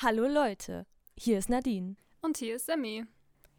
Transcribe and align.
Hallo 0.00 0.26
Leute, 0.26 0.84
hier 1.16 1.38
ist 1.38 1.48
Nadine. 1.48 1.96
Und 2.20 2.36
hier 2.36 2.56
ist 2.56 2.66
Sammy. 2.66 3.06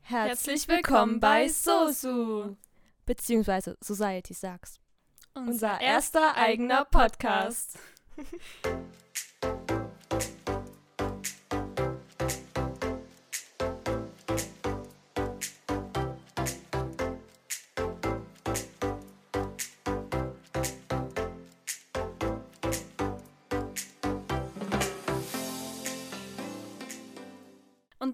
Herzlich 0.01 0.67
willkommen 0.67 1.19
bei 1.19 1.47
SOSU, 1.49 2.55
beziehungsweise 3.07 3.75
Society 3.81 4.35
Sucks. 4.35 4.79
Unser 5.33 5.81
erster 5.81 6.35
eigener 6.35 6.85
Podcast. 6.85 7.79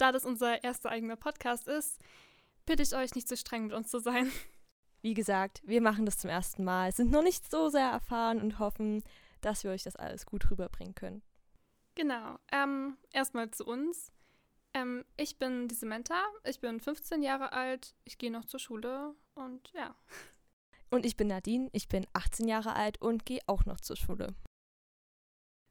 da 0.03 0.11
das 0.11 0.25
unser 0.25 0.61
erster 0.65 0.89
eigener 0.89 1.15
Podcast 1.15 1.65
ist, 1.65 1.97
bitte 2.65 2.83
ich 2.83 2.93
euch 2.93 3.15
nicht 3.15 3.29
zu 3.29 3.37
streng 3.37 3.63
mit 3.63 3.73
uns 3.73 3.89
zu 3.89 3.99
sein. 3.99 4.29
Wie 5.01 5.13
gesagt, 5.13 5.61
wir 5.65 5.81
machen 5.81 6.05
das 6.05 6.17
zum 6.17 6.29
ersten 6.29 6.65
Mal, 6.65 6.91
sind 6.91 7.09
noch 7.09 7.23
nicht 7.23 7.49
so 7.49 7.69
sehr 7.69 7.87
erfahren 7.87 8.41
und 8.41 8.59
hoffen, 8.59 9.01
dass 9.39 9.63
wir 9.63 9.71
euch 9.71 9.83
das 9.83 9.95
alles 9.95 10.25
gut 10.25 10.51
rüberbringen 10.51 10.93
können. 10.93 11.21
Genau. 11.95 12.37
Ähm, 12.51 12.97
erstmal 13.11 13.49
zu 13.51 13.65
uns. 13.65 14.11
Ähm, 14.73 15.05
ich 15.15 15.39
bin 15.39 15.69
die 15.69 15.75
Samantha, 15.75 16.21
ich 16.43 16.59
bin 16.59 16.81
15 16.81 17.23
Jahre 17.23 17.53
alt, 17.53 17.95
ich 18.03 18.17
gehe 18.17 18.31
noch 18.31 18.43
zur 18.43 18.59
Schule 18.59 19.15
und 19.35 19.71
ja. 19.73 19.95
Und 20.89 21.05
ich 21.05 21.15
bin 21.15 21.27
Nadine, 21.27 21.69
ich 21.71 21.87
bin 21.87 22.05
18 22.11 22.49
Jahre 22.49 22.75
alt 22.75 23.01
und 23.01 23.25
gehe 23.25 23.39
auch 23.47 23.63
noch 23.65 23.79
zur 23.79 23.95
Schule. 23.95 24.35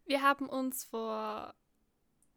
Wir 0.07 0.23
haben 0.23 0.49
uns 0.49 0.85
vor 0.85 1.55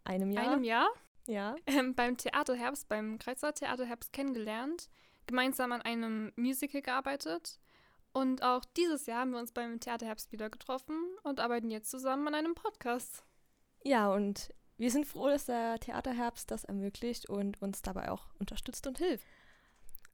Einem 0.04 0.32
Jahr? 0.34 0.52
einem 0.52 0.64
Jahr 0.66 0.90
Ja. 1.28 1.56
ähm, 1.66 1.96
beim 1.96 2.18
Theaterherbst, 2.18 2.88
beim 2.88 3.18
Kreuzer 3.20 3.54
Theaterherbst 3.54 4.14
kennengelernt, 4.14 4.90
gemeinsam 5.26 5.72
an 5.72 5.82
einem 5.82 6.32
Musical 6.36 6.82
gearbeitet. 6.82 7.60
Und 8.14 8.44
auch 8.44 8.64
dieses 8.78 9.08
Jahr 9.08 9.22
haben 9.22 9.32
wir 9.32 9.40
uns 9.40 9.52
beim 9.52 9.80
Theaterherbst 9.80 10.32
wieder 10.32 10.50
getroffen 10.50 10.96
und 11.24 11.40
arbeiten 11.40 11.70
jetzt 11.70 11.92
zusammen 11.92 12.28
an 12.30 12.36
einem 12.36 12.56
Podcast. 12.56 13.26
Ja, 13.84 14.12
und 14.14 14.54
wir 14.78 14.90
sind 14.92 15.06
froh, 15.06 15.28
dass 15.28 15.46
der 15.46 15.80
Theaterherbst 15.80 16.50
das 16.50 16.64
ermöglicht 16.64 17.30
und 17.30 17.62
uns 17.62 17.82
dabei 17.82 18.12
auch 18.12 18.28
unterstützt 18.40 18.88
und 18.88 18.98
hilft. 18.98 19.26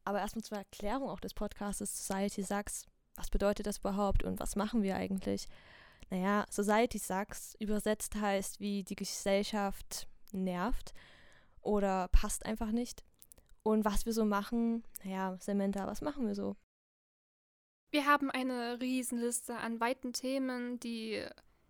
Aber 0.03 0.19
erstmal 0.19 0.43
zur 0.43 0.57
Erklärung 0.57 1.09
auch 1.09 1.19
des 1.19 1.33
Podcasts 1.33 2.07
Society 2.07 2.43
Sucks. 2.43 2.87
Was 3.15 3.29
bedeutet 3.29 3.67
das 3.67 3.79
überhaupt 3.79 4.23
und 4.23 4.39
was 4.39 4.55
machen 4.55 4.81
wir 4.83 4.95
eigentlich? 4.95 5.47
Naja, 6.09 6.45
Society 6.49 6.97
Sucks 6.97 7.55
übersetzt 7.59 8.15
heißt, 8.15 8.59
wie 8.59 8.83
die 8.83 8.95
Gesellschaft 8.95 10.07
nervt 10.33 10.93
oder 11.61 12.07
passt 12.09 12.45
einfach 12.45 12.71
nicht. 12.71 13.03
Und 13.63 13.85
was 13.85 14.05
wir 14.05 14.13
so 14.13 14.25
machen, 14.25 14.83
naja, 15.03 15.37
Samantha, 15.39 15.85
was 15.87 16.01
machen 16.01 16.27
wir 16.27 16.35
so? 16.35 16.55
Wir 17.91 18.05
haben 18.05 18.31
eine 18.31 18.79
Riesenliste 18.79 19.57
an 19.57 19.79
weiten 19.79 20.13
Themen, 20.13 20.79
die 20.79 21.23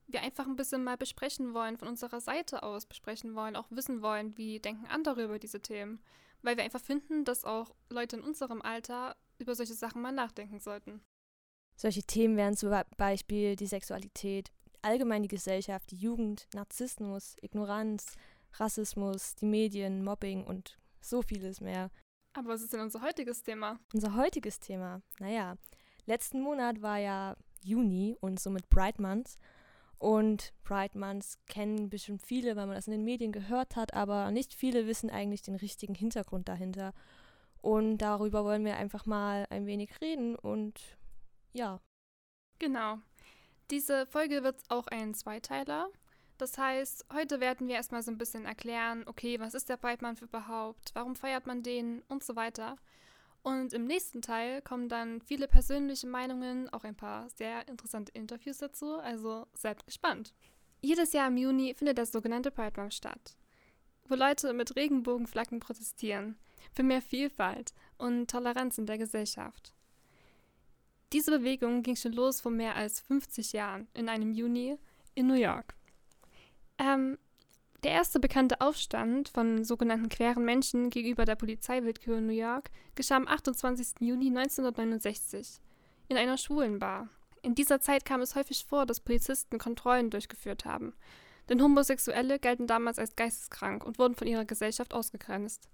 wir 0.07 0.21
einfach 0.21 0.45
ein 0.45 0.55
bisschen 0.55 0.83
mal 0.83 0.97
besprechen 0.97 1.53
wollen, 1.53 1.77
von 1.77 1.87
unserer 1.87 2.21
Seite 2.21 2.63
aus 2.63 2.85
besprechen 2.85 3.35
wollen, 3.35 3.55
auch 3.55 3.67
wissen 3.71 4.01
wollen, 4.01 4.37
wie 4.37 4.59
denken 4.59 4.85
andere 4.85 5.23
über 5.23 5.39
diese 5.39 5.61
Themen. 5.61 6.01
Weil 6.43 6.57
wir 6.57 6.63
einfach 6.63 6.81
finden, 6.81 7.25
dass 7.25 7.45
auch 7.45 7.73
Leute 7.89 8.17
in 8.17 8.23
unserem 8.23 8.61
Alter 8.61 9.15
über 9.39 9.55
solche 9.55 9.73
Sachen 9.73 10.01
mal 10.01 10.11
nachdenken 10.11 10.59
sollten. 10.59 11.01
Solche 11.75 12.03
Themen 12.03 12.37
wären 12.37 12.55
zum 12.55 12.71
Beispiel 12.97 13.55
die 13.55 13.67
Sexualität, 13.67 14.51
allgemein 14.81 15.23
die 15.23 15.29
Gesellschaft, 15.29 15.89
die 15.91 15.97
Jugend, 15.97 16.47
Narzissmus, 16.53 17.35
Ignoranz, 17.41 18.15
Rassismus, 18.53 19.35
die 19.35 19.45
Medien, 19.45 20.03
Mobbing 20.03 20.43
und 20.43 20.77
so 20.99 21.21
vieles 21.21 21.61
mehr. 21.61 21.89
Aber 22.33 22.49
was 22.49 22.61
ist 22.61 22.73
denn 22.73 22.79
unser 22.79 23.01
heutiges 23.01 23.43
Thema? 23.43 23.79
Unser 23.93 24.15
heutiges 24.15 24.59
Thema, 24.59 25.01
naja, 25.19 25.55
letzten 26.05 26.41
Monat 26.41 26.81
war 26.81 26.97
ja 26.97 27.35
Juni 27.63 28.17
und 28.21 28.39
somit 28.39 28.69
Pride 28.69 29.01
Month. 29.01 29.37
Und 29.97 30.53
Pride 30.63 30.97
Months 30.97 31.37
kennen 31.45 31.89
bestimmt 31.89 32.25
viele, 32.25 32.55
weil 32.55 32.65
man 32.65 32.75
das 32.75 32.87
in 32.87 32.91
den 32.91 33.03
Medien 33.03 33.31
gehört 33.31 33.75
hat, 33.75 33.93
aber 33.93 34.31
nicht 34.31 34.53
viele 34.55 34.87
wissen 34.87 35.11
eigentlich 35.11 35.43
den 35.43 35.55
richtigen 35.55 35.93
Hintergrund 35.93 36.49
dahinter. 36.49 36.93
Und 37.61 37.99
darüber 37.99 38.43
wollen 38.43 38.65
wir 38.65 38.77
einfach 38.77 39.05
mal 39.05 39.45
ein 39.51 39.67
wenig 39.67 40.01
reden 40.01 40.35
und 40.35 40.97
ja, 41.53 41.79
Genau. 42.61 42.99
Diese 43.71 44.05
Folge 44.05 44.43
wird 44.43 44.61
auch 44.69 44.85
ein 44.85 45.15
Zweiteiler. 45.15 45.89
Das 46.41 46.57
heißt, 46.57 47.05
heute 47.13 47.39
werden 47.39 47.67
wir 47.67 47.75
erstmal 47.75 48.01
so 48.01 48.09
ein 48.09 48.17
bisschen 48.17 48.45
erklären, 48.45 49.03
okay, 49.05 49.39
was 49.39 49.53
ist 49.53 49.69
der 49.69 49.77
Pride 49.77 50.03
Month 50.03 50.23
überhaupt, 50.23 50.89
warum 50.95 51.15
feiert 51.15 51.45
man 51.45 51.61
den 51.61 52.01
und 52.07 52.23
so 52.23 52.35
weiter. 52.35 52.77
Und 53.43 53.73
im 53.73 53.85
nächsten 53.85 54.23
Teil 54.23 54.63
kommen 54.63 54.89
dann 54.89 55.21
viele 55.21 55.47
persönliche 55.47 56.07
Meinungen, 56.07 56.67
auch 56.69 56.83
ein 56.83 56.95
paar 56.95 57.29
sehr 57.29 57.67
interessante 57.67 58.11
Interviews 58.13 58.57
dazu, 58.57 58.95
also 58.95 59.45
seid 59.53 59.85
gespannt. 59.85 60.33
Jedes 60.81 61.13
Jahr 61.13 61.27
im 61.27 61.37
Juni 61.37 61.75
findet 61.75 61.99
der 61.99 62.07
sogenannte 62.07 62.49
Pride 62.49 62.81
Month 62.81 62.95
statt, 62.95 63.37
wo 64.07 64.15
Leute 64.15 64.51
mit 64.53 64.75
Regenbogenflaggen 64.75 65.59
protestieren, 65.59 66.39
für 66.73 66.81
mehr 66.81 67.03
Vielfalt 67.03 67.75
und 67.99 68.31
Toleranz 68.31 68.79
in 68.79 68.87
der 68.87 68.97
Gesellschaft. 68.97 69.75
Diese 71.13 71.29
Bewegung 71.29 71.83
ging 71.83 71.95
schon 71.95 72.13
los 72.13 72.41
vor 72.41 72.51
mehr 72.51 72.75
als 72.75 72.99
50 73.01 73.53
Jahren 73.53 73.87
in 73.93 74.09
einem 74.09 74.33
Juni 74.33 74.79
in 75.13 75.27
New 75.27 75.35
York. 75.35 75.75
Ähm, 76.81 77.19
der 77.83 77.91
erste 77.91 78.19
bekannte 78.19 78.59
Aufstand 78.59 79.29
von 79.29 79.63
sogenannten 79.63 80.09
queeren 80.09 80.43
Menschen 80.43 80.89
gegenüber 80.89 81.25
der 81.25 81.35
Polizeiwillkür 81.35 82.17
in 82.17 82.27
New 82.27 82.33
York 82.33 82.71
geschah 82.95 83.17
am 83.17 83.27
28. 83.27 83.99
Juni 83.99 84.27
1969 84.27 85.61
in 86.07 86.17
einer 86.17 86.37
schwulen 86.37 86.79
Bar. 86.79 87.07
In 87.43 87.55
dieser 87.55 87.81
Zeit 87.81 88.05
kam 88.05 88.21
es 88.21 88.35
häufig 88.35 88.65
vor, 88.65 88.85
dass 88.85 88.99
Polizisten 88.99 89.57
Kontrollen 89.57 90.09
durchgeführt 90.09 90.65
haben, 90.65 90.93
denn 91.49 91.61
Homosexuelle 91.61 92.39
galten 92.39 92.67
damals 92.67 92.99
als 92.99 93.15
geisteskrank 93.15 93.83
und 93.83 93.97
wurden 93.99 94.15
von 94.15 94.27
ihrer 94.27 94.45
Gesellschaft 94.45 94.93
ausgegrenzt. 94.93 95.69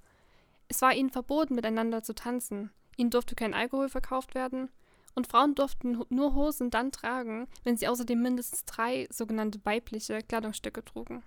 Es 0.70 0.82
war 0.82 0.94
ihnen 0.94 1.10
verboten, 1.10 1.56
miteinander 1.56 2.04
zu 2.04 2.14
tanzen, 2.16 2.72
ihnen 2.98 3.10
durfte 3.10 3.36
kein 3.36 3.54
Alkohol 3.54 3.90
verkauft 3.90 4.36
werden 4.36 4.70
und 5.18 5.26
Frauen 5.26 5.56
durften 5.56 6.00
nur 6.10 6.36
Hosen 6.36 6.70
dann 6.70 6.92
tragen, 6.92 7.48
wenn 7.64 7.76
sie 7.76 7.88
außerdem 7.88 8.22
mindestens 8.22 8.66
drei 8.66 9.08
sogenannte 9.10 9.60
weibliche 9.64 10.20
Kleidungsstücke 10.22 10.86
trugen. 10.86 11.24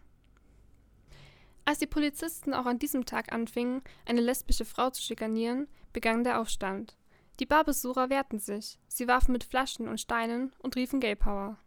Als 1.65 1.81
die 1.81 1.89
Polizisten 1.89 2.55
auch 2.55 2.67
an 2.67 2.79
diesem 2.79 3.05
Tag 3.05 3.33
anfingen, 3.33 3.83
eine 4.07 4.21
lesbische 4.21 4.65
Frau 4.65 4.91
zu 4.91 5.03
schikanieren, 5.03 5.67
begann 5.93 6.23
der 6.23 6.41
Aufstand. 6.41 6.97
Die 7.41 7.47
Barbesucher 7.47 8.11
wehrten 8.11 8.39
sich, 8.39 8.79
sie 8.87 9.09
warfen 9.09 9.33
mit 9.33 9.43
Flaschen 9.43 9.89
und 9.89 10.01
Steinen 10.01 10.53
und 10.61 10.77
riefen 10.77 11.01
Gay 11.01 11.17
Power. 11.17 11.59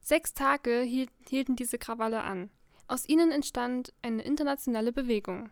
Sechs 0.00 0.32
Tage 0.32 0.80
hielt, 0.80 1.10
hielten 1.28 1.56
diese 1.56 1.76
Krawalle 1.76 2.22
an. 2.22 2.48
Aus 2.86 3.06
ihnen 3.06 3.32
entstand 3.32 3.92
eine 4.00 4.22
internationale 4.22 4.92
Bewegung. 4.92 5.50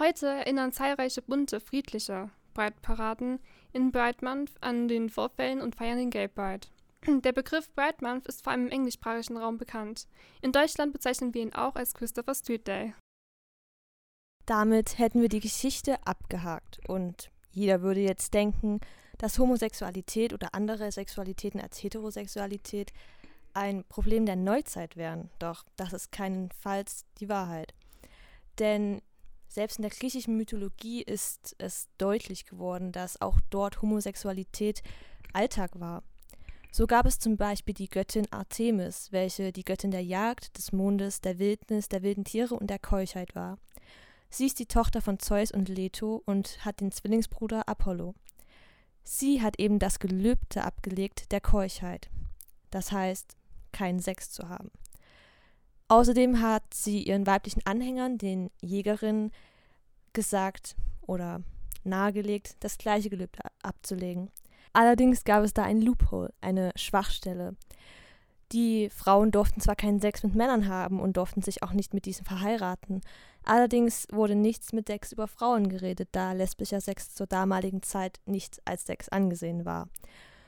Heute 0.00 0.26
erinnern 0.26 0.72
zahlreiche 0.72 1.22
bunte, 1.22 1.60
friedliche 1.60 2.32
Pride-Paraden 2.54 3.40
in 3.72 3.92
Month 4.22 4.52
an 4.60 4.88
den 4.88 5.10
Vorfällen 5.10 5.60
und 5.60 5.74
feiern 5.74 5.98
den 5.98 6.10
Gay 6.10 6.28
Pride. 6.28 6.68
Der 7.22 7.32
Begriff 7.32 7.68
Month 8.00 8.26
ist 8.26 8.42
vor 8.42 8.52
allem 8.52 8.66
im 8.66 8.72
englischsprachigen 8.72 9.36
Raum 9.36 9.58
bekannt. 9.58 10.06
In 10.40 10.52
Deutschland 10.52 10.92
bezeichnen 10.92 11.34
wir 11.34 11.42
ihn 11.42 11.54
auch 11.54 11.74
als 11.74 11.94
Christopher 11.94 12.34
Street 12.34 12.66
Day. 12.66 12.94
damit 14.46 14.98
hätten 14.98 15.20
wir 15.20 15.28
die 15.28 15.40
Geschichte 15.40 16.06
abgehakt 16.06 16.80
und 16.88 17.30
jeder 17.50 17.82
würde 17.82 18.00
jetzt 18.00 18.34
denken, 18.34 18.80
dass 19.18 19.38
Homosexualität 19.38 20.32
oder 20.32 20.54
andere 20.54 20.90
Sexualitäten 20.90 21.60
als 21.60 21.82
Heterosexualität 21.82 22.92
ein 23.54 23.84
Problem 23.84 24.26
der 24.26 24.36
Neuzeit 24.36 24.96
wären. 24.96 25.30
Doch 25.38 25.64
das 25.76 25.92
ist 25.92 26.12
keinenfalls 26.12 27.06
die 27.20 27.28
Wahrheit. 27.28 27.72
Denn 28.58 29.00
selbst 29.54 29.78
in 29.78 29.82
der 29.82 29.92
griechischen 29.92 30.36
Mythologie 30.36 31.02
ist 31.02 31.54
es 31.58 31.88
deutlich 31.96 32.44
geworden, 32.44 32.90
dass 32.90 33.20
auch 33.20 33.38
dort 33.50 33.82
Homosexualität 33.82 34.82
Alltag 35.32 35.78
war. 35.78 36.02
So 36.72 36.88
gab 36.88 37.06
es 37.06 37.20
zum 37.20 37.36
Beispiel 37.36 37.72
die 37.72 37.88
Göttin 37.88 38.26
Artemis, 38.32 39.12
welche 39.12 39.52
die 39.52 39.62
Göttin 39.64 39.92
der 39.92 40.02
Jagd, 40.02 40.58
des 40.58 40.72
Mondes, 40.72 41.20
der 41.20 41.38
Wildnis, 41.38 41.88
der 41.88 42.02
wilden 42.02 42.24
Tiere 42.24 42.56
und 42.56 42.68
der 42.68 42.80
Keuschheit 42.80 43.36
war. 43.36 43.58
Sie 44.28 44.46
ist 44.46 44.58
die 44.58 44.66
Tochter 44.66 45.00
von 45.00 45.20
Zeus 45.20 45.52
und 45.52 45.68
Leto 45.68 46.20
und 46.26 46.64
hat 46.64 46.80
den 46.80 46.90
Zwillingsbruder 46.90 47.68
Apollo. 47.68 48.16
Sie 49.04 49.40
hat 49.40 49.60
eben 49.60 49.78
das 49.78 50.00
Gelübde 50.00 50.64
abgelegt 50.64 51.30
der 51.30 51.40
Keuschheit, 51.40 52.10
das 52.72 52.90
heißt, 52.90 53.36
keinen 53.70 54.00
Sex 54.00 54.30
zu 54.30 54.48
haben. 54.48 54.72
Außerdem 55.94 56.40
hat 56.40 56.74
sie 56.74 57.04
ihren 57.04 57.24
weiblichen 57.24 57.64
Anhängern, 57.64 58.18
den 58.18 58.50
Jägerinnen, 58.60 59.30
gesagt 60.12 60.74
oder 61.02 61.40
nahegelegt, 61.84 62.56
das 62.58 62.78
gleiche 62.78 63.10
Gelübde 63.10 63.42
abzulegen. 63.62 64.28
Allerdings 64.72 65.22
gab 65.22 65.44
es 65.44 65.54
da 65.54 65.62
ein 65.62 65.80
Loophole, 65.80 66.34
eine 66.40 66.72
Schwachstelle. 66.74 67.54
Die 68.50 68.90
Frauen 68.90 69.30
durften 69.30 69.60
zwar 69.60 69.76
keinen 69.76 70.00
Sex 70.00 70.24
mit 70.24 70.34
Männern 70.34 70.66
haben 70.66 70.98
und 70.98 71.16
durften 71.16 71.42
sich 71.42 71.62
auch 71.62 71.72
nicht 71.72 71.94
mit 71.94 72.06
diesen 72.06 72.26
verheiraten. 72.26 73.00
Allerdings 73.44 74.08
wurde 74.10 74.34
nichts 74.34 74.72
mit 74.72 74.88
Sex 74.88 75.12
über 75.12 75.28
Frauen 75.28 75.68
geredet, 75.68 76.08
da 76.10 76.32
lesbischer 76.32 76.80
Sex 76.80 77.14
zur 77.14 77.28
damaligen 77.28 77.84
Zeit 77.84 78.18
nicht 78.26 78.60
als 78.64 78.84
Sex 78.84 79.08
angesehen 79.10 79.64
war. 79.64 79.88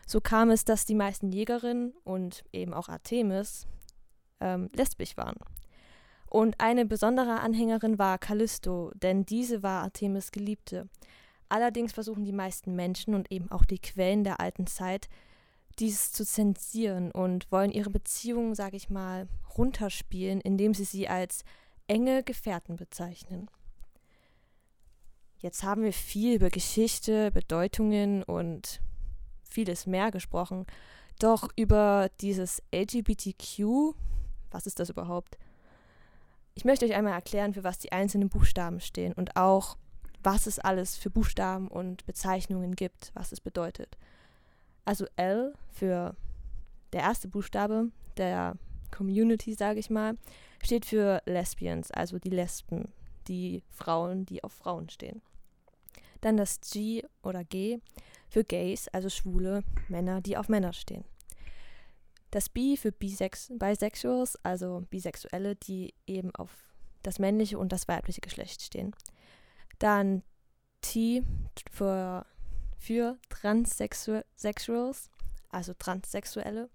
So 0.08 0.20
kam 0.20 0.50
es, 0.50 0.64
dass 0.64 0.87
die 0.87 0.96
meisten 0.96 1.31
Jägerinnen 1.31 1.94
und 2.02 2.43
eben 2.52 2.75
auch 2.75 2.88
Artemis 2.88 3.69
ähm, 4.41 4.71
lesbisch 4.75 5.17
waren. 5.17 5.37
Und 6.29 6.61
eine 6.61 6.85
besondere 6.85 7.41
Anhängerin 7.41 7.99
war 7.99 8.19
Callisto, 8.19 8.91
denn 8.94 9.25
diese 9.25 9.62
war 9.62 9.83
Artemis 9.83 10.33
Geliebte. 10.33 10.88
Allerdings 11.49 11.93
versuchen 11.93 12.25
die 12.25 12.33
meisten 12.33 12.75
Menschen 12.75 13.15
und 13.15 13.31
eben 13.31 13.50
auch 13.50 13.65
die 13.65 13.79
Quellen 13.79 14.25
der 14.25 14.41
alten 14.41 14.67
Zeit, 14.67 15.09
dies 15.79 16.12
zu 16.12 16.25
zensieren 16.25 17.12
und 17.12 17.50
wollen 17.53 17.71
ihre 17.71 17.91
Beziehungen, 17.91 18.55
sage 18.55 18.77
ich 18.77 18.91
mal, 18.91 19.29
runterspielen, 19.56 20.41
indem 20.41 20.75
sie 20.75 20.85
sie 20.85 21.09
als 21.09 21.44
enge 21.87 22.23
Gefährten 22.25 22.77
bezeichnen. 22.77 23.49
Jetzt 25.39 25.62
haben 25.62 25.82
wir 25.82 25.93
viel 25.93 26.37
über 26.37 26.50
Geschichte, 26.50 27.31
Bedeutungen 27.31 28.23
und 28.23 28.81
vieles 29.49 29.87
mehr 29.87 30.11
gesprochen. 30.11 30.67
Doch 31.19 31.49
über 31.56 32.11
dieses 32.21 32.62
LGBTQ, 32.75 33.94
was 34.56 34.67
ist 34.67 34.81
das 34.81 34.88
überhaupt? 34.88 35.37
Ich 36.55 36.64
möchte 36.64 36.87
euch 36.87 36.94
einmal 36.94 37.12
erklären, 37.12 37.53
für 37.53 37.62
was 37.62 37.79
die 37.79 37.93
einzelnen 37.93 38.31
Buchstaben 38.31 38.81
stehen 38.81 39.12
und 39.12 39.37
auch, 39.37 39.76
was 40.23 40.47
es 40.47 40.58
alles 40.58 40.97
für 40.97 41.11
Buchstaben 41.11 41.69
und 41.69 42.06
Bezeichnungen 42.06 42.75
gibt, 42.75 43.12
was 43.12 43.32
es 43.32 43.41
bedeutet. 43.43 43.99
Also 44.87 45.05
L 45.17 45.53
für 45.73 46.17
der 46.94 47.03
erste 47.03 47.29
Buchstabe 47.29 47.91
der 48.17 48.56
Community, 48.91 49.53
sage 49.53 49.79
ich 49.79 49.91
mal, 49.91 50.17
steht 50.64 50.87
für 50.87 51.20
Lesbians, 51.26 51.91
also 51.91 52.19
die 52.19 52.31
Lesben, 52.31 52.88
die 53.29 53.62
Frauen, 53.69 54.25
die 54.25 54.43
auf 54.43 54.55
Frauen 54.55 54.88
stehen. 54.88 55.20
Dann 56.23 56.38
das 56.38 56.61
G 56.62 57.05
oder 57.23 57.44
G 57.44 57.79
für 58.31 58.43
Gays, 58.43 58.88
also 58.88 59.11
schwule 59.11 59.64
Männer, 59.88 60.23
die 60.23 60.38
auf 60.38 60.49
Männer 60.49 60.73
stehen. 60.73 61.05
Das 62.31 62.49
B 62.49 62.76
für 62.76 62.93
Bisex 62.93 63.52
Bisexuals, 63.55 64.37
also 64.44 64.84
Bisexuelle, 64.90 65.56
die 65.56 65.94
eben 66.06 66.34
auf 66.34 66.50
das 67.02 67.19
männliche 67.19 67.58
und 67.58 67.73
das 67.73 67.88
weibliche 67.88 68.20
Geschlecht 68.20 68.62
stehen. 68.62 68.94
Dann 69.78 70.23
T 70.81 71.23
für, 71.70 72.26
für 72.78 73.19
Transsexuals, 73.28 75.11
also 75.50 75.73
Transsexuelle, 75.75 76.69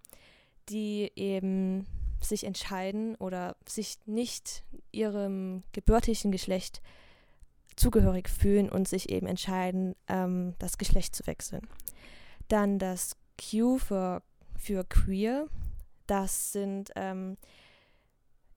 die 0.70 1.12
eben 1.16 1.86
sich 2.24 2.44
entscheiden 2.46 3.16
oder 3.16 3.56
sich 3.68 3.98
nicht 4.06 4.64
ihrem 4.92 5.64
gebürtigen 5.72 6.32
Geschlecht 6.32 6.82
zugehörig 7.76 8.30
fühlen 8.30 8.70
und 8.70 8.88
sich 8.88 9.10
eben 9.10 9.28
entscheiden, 9.28 9.96
ähm, 10.08 10.56
das 10.60 10.78
Geschlecht 10.78 11.16
zu 11.16 11.26
wechseln. 11.26 11.68
Dann 12.48 12.80
das 12.80 13.16
Q 13.40 13.78
für, 13.78 14.22
für 14.62 14.84
queer. 14.84 15.48
Das 16.08 16.52
sind 16.52 16.92
ähm, 16.96 17.38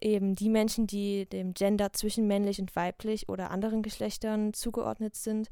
eben 0.01 0.35
die 0.35 0.49
Menschen, 0.49 0.87
die 0.87 1.27
dem 1.27 1.55
Gender 1.55 1.93
zwischen 1.93 2.27
männlich 2.27 2.61
und 2.61 2.75
weiblich 2.77 3.29
oder 3.29 3.51
anderen 3.51 3.83
Geschlechtern 3.83 4.53
zugeordnet 4.53 5.15
sind. 5.17 5.49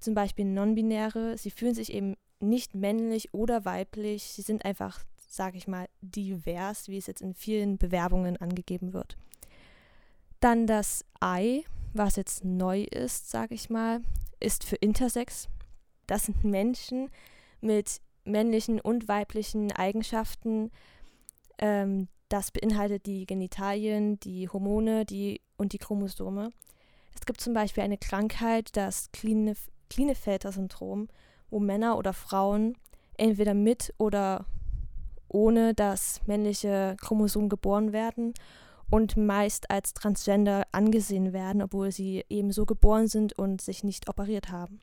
Zum 0.00 0.14
Beispiel 0.14 0.44
Non-Binäre. 0.44 1.36
Sie 1.38 1.50
fühlen 1.50 1.74
sich 1.74 1.92
eben 1.92 2.16
nicht 2.40 2.74
männlich 2.74 3.34
oder 3.34 3.64
weiblich. 3.64 4.24
Sie 4.24 4.42
sind 4.42 4.64
einfach 4.64 5.04
sage 5.32 5.56
ich 5.56 5.66
mal, 5.66 5.88
divers, 6.02 6.88
wie 6.88 6.98
es 6.98 7.06
jetzt 7.06 7.22
in 7.22 7.34
vielen 7.34 7.78
Bewerbungen 7.78 8.36
angegeben 8.36 8.92
wird. 8.92 9.16
Dann 10.40 10.66
das 10.66 11.04
I, 11.24 11.64
was 11.94 12.16
jetzt 12.16 12.44
neu 12.44 12.82
ist, 12.82 13.30
sage 13.30 13.54
ich 13.54 13.70
mal, 13.70 14.02
ist 14.40 14.64
für 14.64 14.76
Intersex. 14.76 15.48
Das 16.06 16.24
sind 16.24 16.44
Menschen 16.44 17.10
mit 17.60 18.00
männlichen 18.24 18.80
und 18.80 19.08
weiblichen 19.08 19.72
Eigenschaften. 19.72 20.70
Ähm, 21.58 22.08
das 22.28 22.50
beinhaltet 22.50 23.06
die 23.06 23.26
Genitalien, 23.26 24.18
die 24.20 24.48
Hormone 24.48 25.04
die, 25.04 25.40
und 25.56 25.72
die 25.72 25.78
Chromosome. 25.78 26.50
Es 27.14 27.26
gibt 27.26 27.40
zum 27.40 27.52
Beispiel 27.52 27.82
eine 27.82 27.98
Krankheit, 27.98 28.76
das 28.76 29.10
Klinefelter-Syndrom, 29.12 31.08
wo 31.50 31.60
Männer 31.60 31.98
oder 31.98 32.12
Frauen 32.12 32.76
entweder 33.18 33.54
mit 33.54 33.92
oder 33.98 34.46
ohne 35.28 35.74
das 35.74 36.20
männliche 36.26 36.96
Chromosom 37.00 37.48
geboren 37.48 37.92
werden 37.92 38.34
und 38.90 39.16
meist 39.16 39.70
als 39.70 39.94
Transgender 39.94 40.64
angesehen 40.72 41.32
werden, 41.32 41.62
obwohl 41.62 41.92
sie 41.92 42.24
eben 42.28 42.52
so 42.52 42.66
geboren 42.66 43.08
sind 43.08 43.32
und 43.38 43.60
sich 43.60 43.84
nicht 43.84 44.08
operiert 44.08 44.50
haben. 44.50 44.80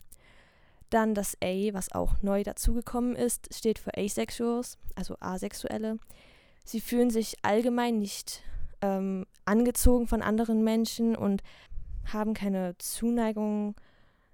Dann 0.89 1.13
das 1.13 1.37
A, 1.43 1.73
was 1.73 1.91
auch 1.91 2.21
neu 2.21 2.43
dazugekommen 2.43 3.15
ist, 3.15 3.53
steht 3.53 3.79
für 3.79 3.95
Asexuals, 3.97 4.77
also 4.95 5.15
Asexuelle. 5.19 5.99
Sie 6.65 6.81
fühlen 6.81 7.09
sich 7.09 7.37
allgemein 7.43 7.99
nicht 7.99 8.43
ähm, 8.81 9.25
angezogen 9.45 10.07
von 10.07 10.21
anderen 10.21 10.63
Menschen 10.63 11.15
und 11.15 11.43
haben 12.05 12.33
keine 12.33 12.77
Zuneigung 12.77 13.75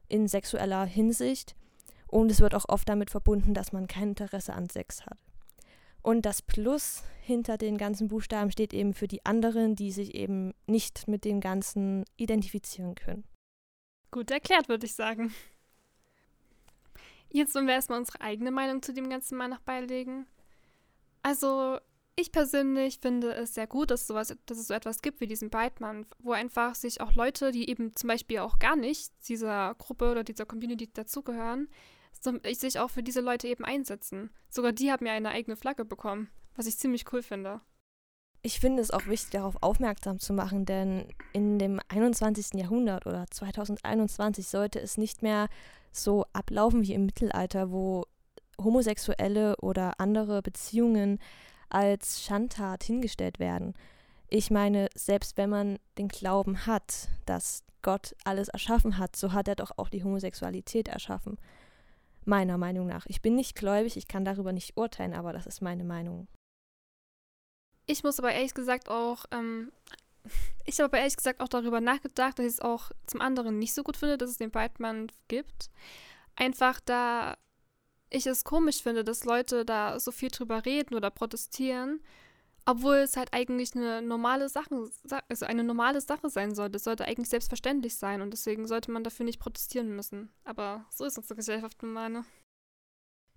in 0.07 0.27
sexueller 0.27 0.85
Hinsicht. 0.85 1.55
Und 2.07 2.31
es 2.31 2.39
wird 2.39 2.55
auch 2.55 2.69
oft 2.69 2.87
damit 2.87 3.09
verbunden, 3.09 3.53
dass 3.53 3.73
man 3.73 3.87
kein 3.87 4.09
Interesse 4.09 4.53
an 4.53 4.69
Sex 4.69 5.05
hat. 5.05 5.17
Und 6.01 6.25
das 6.25 6.43
Plus 6.43 7.03
hinter 7.21 7.57
den 7.57 7.77
ganzen 7.77 8.07
Buchstaben 8.07 8.51
steht 8.51 8.73
eben 8.73 8.93
für 8.93 9.07
die 9.07 9.25
anderen, 9.25 9.75
die 9.75 9.91
sich 9.91 10.13
eben 10.13 10.53
nicht 10.67 11.07
mit 11.07 11.25
dem 11.25 11.39
Ganzen 11.41 12.05
identifizieren 12.15 12.93
können. 12.93 13.23
Gut 14.11 14.29
erklärt, 14.29 14.69
würde 14.69 14.85
ich 14.85 14.93
sagen. 14.93 15.33
Jetzt 17.35 17.53
wollen 17.53 17.67
wir 17.67 17.73
erstmal 17.73 17.99
unsere 17.99 18.21
eigene 18.21 18.49
Meinung 18.49 18.81
zu 18.81 18.93
dem 18.93 19.09
Ganzen 19.09 19.37
mal 19.37 19.49
noch 19.49 19.59
beilegen. 19.59 20.25
Also, 21.21 21.79
ich 22.15 22.31
persönlich 22.31 22.99
finde 23.01 23.33
es 23.33 23.55
sehr 23.55 23.67
gut, 23.67 23.91
dass, 23.91 24.07
sowas, 24.07 24.33
dass 24.45 24.57
es 24.57 24.67
so 24.67 24.73
etwas 24.73 25.01
gibt 25.01 25.19
wie 25.19 25.27
diesen 25.27 25.49
Brightman, 25.49 26.05
wo 26.19 26.31
einfach 26.31 26.75
sich 26.75 27.01
auch 27.01 27.13
Leute, 27.13 27.51
die 27.51 27.69
eben 27.69 27.93
zum 27.93 28.07
Beispiel 28.07 28.39
auch 28.39 28.57
gar 28.57 28.77
nicht 28.77 29.11
dieser 29.27 29.75
Gruppe 29.75 30.11
oder 30.11 30.23
dieser 30.23 30.45
Community 30.45 30.89
dazugehören, 30.93 31.67
sich 32.53 32.79
auch 32.79 32.89
für 32.89 33.03
diese 33.03 33.19
Leute 33.19 33.49
eben 33.49 33.65
einsetzen. 33.65 34.29
Sogar 34.49 34.71
die 34.71 34.89
haben 34.89 35.05
ja 35.05 35.11
eine 35.11 35.31
eigene 35.31 35.57
Flagge 35.57 35.83
bekommen, 35.83 36.29
was 36.55 36.67
ich 36.67 36.77
ziemlich 36.77 37.11
cool 37.11 37.21
finde. 37.21 37.59
Ich 38.45 38.59
finde 38.59 38.83
es 38.83 38.91
auch 38.91 39.07
wichtig, 39.07 39.31
darauf 39.31 39.55
aufmerksam 39.61 40.19
zu 40.19 40.31
machen, 40.31 40.65
denn 40.65 41.07
in 41.33 41.57
dem 41.57 41.79
21. 41.87 42.53
Jahrhundert 42.53 43.07
oder 43.07 43.25
2021 43.27 44.47
sollte 44.47 44.79
es 44.79 44.99
nicht 44.99 45.23
mehr 45.23 45.47
so 45.91 46.25
ablaufen 46.31 46.83
wie 46.83 46.93
im 46.93 47.07
Mittelalter, 47.07 47.71
wo 47.71 48.05
homosexuelle 48.63 49.55
oder 49.61 49.99
andere 49.99 50.43
Beziehungen 50.43 51.17
als 51.69 52.21
Schandtat 52.21 52.83
hingestellt 52.83 53.39
werden. 53.39 53.73
Ich 54.27 54.51
meine, 54.51 54.89
selbst 54.93 55.37
wenn 55.37 55.49
man 55.49 55.79
den 55.97 56.07
Glauben 56.07 56.67
hat, 56.67 57.09
dass 57.25 57.63
Gott 57.81 58.15
alles 58.25 58.49
erschaffen 58.49 58.99
hat, 58.99 59.15
so 59.15 59.33
hat 59.33 59.47
er 59.47 59.55
doch 59.55 59.71
auch 59.77 59.89
die 59.89 60.03
Homosexualität 60.03 60.87
erschaffen 60.87 61.39
meiner 62.25 62.59
Meinung 62.59 62.85
nach. 62.85 63.07
Ich 63.07 63.23
bin 63.23 63.33
nicht 63.33 63.55
gläubig, 63.55 63.97
ich 63.97 64.07
kann 64.07 64.23
darüber 64.23 64.53
nicht 64.53 64.77
urteilen, 64.77 65.15
aber 65.15 65.33
das 65.33 65.47
ist 65.47 65.63
meine 65.63 65.83
Meinung. 65.83 66.27
Ich 67.85 68.03
muss 68.03 68.19
aber 68.19 68.31
ehrlich 68.31 68.53
gesagt 68.53 68.89
auch, 68.89 69.25
ähm, 69.31 69.71
ich 70.65 70.79
habe 70.79 70.85
aber 70.85 70.97
ehrlich 70.99 71.17
gesagt 71.17 71.41
auch 71.41 71.47
darüber 71.47 71.81
nachgedacht, 71.81 72.39
dass 72.39 72.45
ich 72.45 72.53
es 72.53 72.59
auch 72.59 72.91
zum 73.07 73.21
anderen 73.21 73.59
nicht 73.59 73.73
so 73.73 73.83
gut 73.83 73.97
finde, 73.97 74.17
dass 74.17 74.29
es 74.29 74.37
den 74.37 74.51
Brightman 74.51 75.11
gibt. 75.27 75.69
Einfach 76.35 76.79
da 76.79 77.37
ich 78.09 78.25
es 78.27 78.43
komisch 78.43 78.81
finde, 78.81 79.03
dass 79.03 79.25
Leute 79.25 79.65
da 79.65 79.99
so 79.99 80.11
viel 80.11 80.29
drüber 80.29 80.65
reden 80.65 80.95
oder 80.95 81.09
protestieren 81.09 82.01
obwohl 82.65 82.95
es 82.95 83.15
halt 83.15 83.31
eigentlich 83.31 83.75
eine 83.75 84.01
normale 84.01 84.49
Sache, 84.49 84.89
also 85.29 85.45
eine 85.45 85.63
normale 85.63 86.01
Sache 86.01 86.29
sein 86.29 86.55
sollte. 86.55 86.77
Es 86.77 86.83
sollte 86.83 87.05
eigentlich 87.05 87.29
selbstverständlich 87.29 87.95
sein 87.95 88.21
und 88.21 88.31
deswegen 88.31 88.67
sollte 88.67 88.91
man 88.91 89.03
dafür 89.03 89.25
nicht 89.25 89.39
protestieren 89.39 89.95
müssen. 89.95 90.31
Aber 90.43 90.85
so 90.89 91.05
ist 91.05 91.17
unsere 91.17 91.35
Gesellschaft 91.35 91.81
nun 91.83 91.93
meine. 91.93 92.25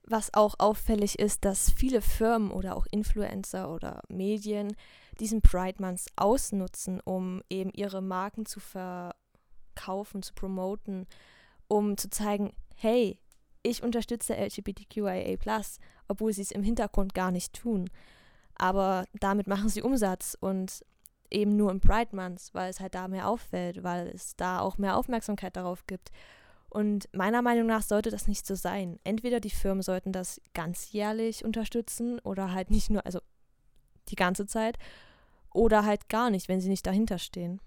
Was 0.08 0.32
auch 0.32 0.54
auffällig 0.58 1.18
ist, 1.18 1.44
dass 1.44 1.70
viele 1.70 2.00
Firmen 2.00 2.50
oder 2.50 2.76
auch 2.76 2.86
Influencer 2.90 3.70
oder 3.70 4.02
Medien 4.08 4.74
diesen 5.20 5.42
Pride 5.42 5.82
Month 5.82 6.06
ausnutzen, 6.16 7.00
um 7.04 7.42
eben 7.50 7.70
ihre 7.74 8.00
Marken 8.00 8.46
zu 8.46 8.60
verkaufen, 8.60 10.22
zu 10.22 10.32
promoten, 10.34 11.06
um 11.66 11.96
zu 11.96 12.08
zeigen, 12.08 12.54
hey, 12.76 13.18
ich 13.62 13.82
unterstütze 13.82 14.34
LGBTQIA+, 14.34 15.36
obwohl 16.06 16.32
sie 16.32 16.42
es 16.42 16.52
im 16.52 16.62
Hintergrund 16.62 17.14
gar 17.14 17.30
nicht 17.30 17.52
tun 17.52 17.90
aber 18.58 19.06
damit 19.14 19.46
machen 19.46 19.68
sie 19.68 19.82
Umsatz 19.82 20.36
und 20.38 20.84
eben 21.30 21.56
nur 21.56 21.70
im 21.70 21.80
Pride 21.80 22.14
Month, 22.14 22.50
weil 22.52 22.70
es 22.70 22.80
halt 22.80 22.94
da 22.94 23.06
mehr 23.06 23.28
auffällt, 23.28 23.82
weil 23.82 24.08
es 24.08 24.36
da 24.36 24.60
auch 24.60 24.78
mehr 24.78 24.96
Aufmerksamkeit 24.96 25.56
darauf 25.56 25.86
gibt. 25.86 26.10
Und 26.70 27.08
meiner 27.14 27.42
Meinung 27.42 27.66
nach 27.66 27.82
sollte 27.82 28.10
das 28.10 28.28
nicht 28.28 28.46
so 28.46 28.54
sein. 28.54 28.98
Entweder 29.04 29.40
die 29.40 29.50
Firmen 29.50 29.82
sollten 29.82 30.12
das 30.12 30.40
ganzjährlich 30.54 31.44
unterstützen 31.44 32.18
oder 32.20 32.52
halt 32.52 32.70
nicht 32.70 32.90
nur, 32.90 33.04
also 33.06 33.20
die 34.08 34.16
ganze 34.16 34.46
Zeit 34.46 34.78
oder 35.52 35.84
halt 35.84 36.08
gar 36.08 36.30
nicht, 36.30 36.48
wenn 36.48 36.60
sie 36.60 36.68
nicht 36.68 36.86
dahinter 36.86 37.18
stehen. 37.18 37.60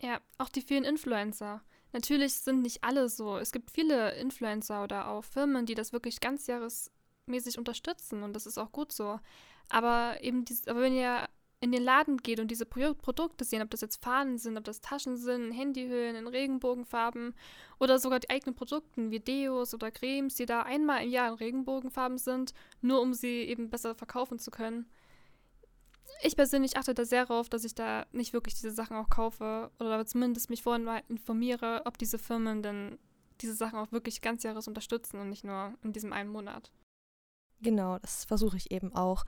Ja, 0.00 0.20
auch 0.38 0.48
die 0.48 0.62
vielen 0.62 0.84
Influencer. 0.84 1.62
Natürlich 1.92 2.34
sind 2.34 2.62
nicht 2.62 2.84
alle 2.84 3.08
so. 3.08 3.38
Es 3.38 3.50
gibt 3.50 3.70
viele 3.70 4.14
Influencer 4.14 4.84
oder 4.84 5.08
auch 5.08 5.24
Firmen, 5.24 5.66
die 5.66 5.74
das 5.74 5.92
wirklich 5.92 6.20
ganzjahresmäßig 6.20 7.58
unterstützen 7.58 8.22
und 8.22 8.34
das 8.34 8.46
ist 8.46 8.58
auch 8.58 8.70
gut 8.70 8.92
so. 8.92 9.18
Aber 9.68 10.18
eben, 10.22 10.44
dies, 10.44 10.66
aber 10.68 10.80
wenn 10.82 10.94
ihr 10.94 11.28
in 11.60 11.72
den 11.72 11.82
Laden 11.82 12.18
geht 12.18 12.38
und 12.38 12.50
diese 12.50 12.66
Pro 12.66 12.94
Produkte 12.94 13.44
sehen, 13.44 13.62
ob 13.62 13.70
das 13.70 13.80
jetzt 13.80 14.02
Fahnen 14.02 14.38
sind, 14.38 14.56
ob 14.56 14.64
das 14.64 14.80
Taschen 14.80 15.16
sind, 15.16 15.50
Handyhüllen 15.50 16.14
in 16.14 16.28
Regenbogenfarben 16.28 17.34
oder 17.80 17.98
sogar 17.98 18.20
die 18.20 18.30
eigenen 18.30 18.54
Produkte 18.54 19.10
wie 19.10 19.18
Deos 19.18 19.74
oder 19.74 19.90
Cremes, 19.90 20.36
die 20.36 20.46
da 20.46 20.62
einmal 20.62 21.02
im 21.02 21.10
Jahr 21.10 21.28
in 21.28 21.34
Regenbogenfarben 21.34 22.18
sind, 22.18 22.54
nur 22.80 23.00
um 23.00 23.12
sie 23.12 23.42
eben 23.42 23.70
besser 23.70 23.94
verkaufen 23.96 24.38
zu 24.38 24.50
können. 24.50 24.86
Ich 26.22 26.36
persönlich 26.36 26.76
achte 26.76 26.94
da 26.94 27.04
sehr 27.04 27.26
darauf, 27.26 27.48
dass 27.48 27.64
ich 27.64 27.74
da 27.74 28.06
nicht 28.12 28.32
wirklich 28.32 28.54
diese 28.54 28.70
Sachen 28.70 28.96
auch 28.96 29.10
kaufe 29.10 29.70
oder 29.78 30.06
zumindest 30.06 30.50
mich 30.50 30.62
vorhin 30.62 30.84
mal 30.84 31.02
informiere, 31.08 31.82
ob 31.84 31.98
diese 31.98 32.18
Firmen 32.18 32.62
denn 32.62 32.98
diese 33.40 33.54
Sachen 33.54 33.78
auch 33.78 33.92
wirklich 33.92 34.20
ganzjahres 34.20 34.68
unterstützen 34.68 35.20
und 35.20 35.28
nicht 35.28 35.44
nur 35.44 35.74
in 35.82 35.92
diesem 35.92 36.12
einen 36.12 36.30
Monat. 36.30 36.70
Genau, 37.60 37.98
das 37.98 38.24
versuche 38.24 38.56
ich 38.56 38.70
eben 38.70 38.94
auch. 38.94 39.24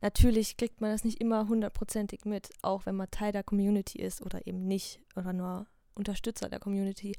Natürlich 0.00 0.56
kriegt 0.56 0.80
man 0.80 0.90
das 0.90 1.04
nicht 1.04 1.20
immer 1.20 1.48
hundertprozentig 1.48 2.24
mit, 2.24 2.50
auch 2.62 2.86
wenn 2.86 2.96
man 2.96 3.10
Teil 3.10 3.32
der 3.32 3.42
Community 3.42 3.98
ist 3.98 4.20
oder 4.22 4.46
eben 4.46 4.66
nicht 4.66 5.00
oder 5.16 5.32
nur 5.32 5.66
Unterstützer 5.94 6.48
der 6.48 6.60
Community. 6.60 7.14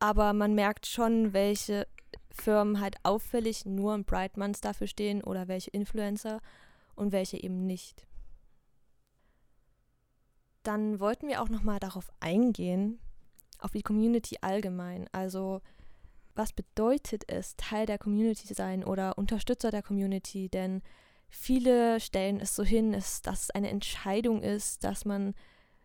Aber 0.00 0.32
man 0.32 0.54
merkt 0.54 0.86
schon, 0.86 1.32
welche 1.32 1.86
Firmen 2.30 2.80
halt 2.80 2.96
auffällig 3.04 3.64
nur 3.64 3.94
im 3.94 4.04
Bright 4.04 4.36
Month 4.36 4.64
dafür 4.64 4.86
stehen 4.86 5.22
oder 5.22 5.46
welche 5.46 5.70
Influencer 5.70 6.40
und 6.96 7.12
welche 7.12 7.42
eben 7.42 7.66
nicht. 7.66 8.06
Dann 10.62 11.00
wollten 11.00 11.28
wir 11.28 11.42
auch 11.42 11.48
nochmal 11.48 11.78
darauf 11.78 12.10
eingehen, 12.20 12.98
auf 13.58 13.72
die 13.72 13.82
Community 13.82 14.36
allgemein. 14.40 15.08
Also 15.12 15.60
was 16.34 16.52
bedeutet 16.52 17.24
es, 17.28 17.56
Teil 17.56 17.86
der 17.86 17.98
Community 17.98 18.46
zu 18.46 18.54
sein 18.54 18.84
oder 18.84 19.18
Unterstützer 19.18 19.70
der 19.70 19.82
Community? 19.82 20.48
Denn 20.48 20.82
Viele 21.30 22.00
stellen 22.00 22.40
es 22.40 22.56
so 22.56 22.64
hin, 22.64 22.92
dass 22.92 23.22
es 23.24 23.50
eine 23.50 23.70
Entscheidung 23.70 24.42
ist, 24.42 24.84
dass 24.84 25.04
man 25.04 25.34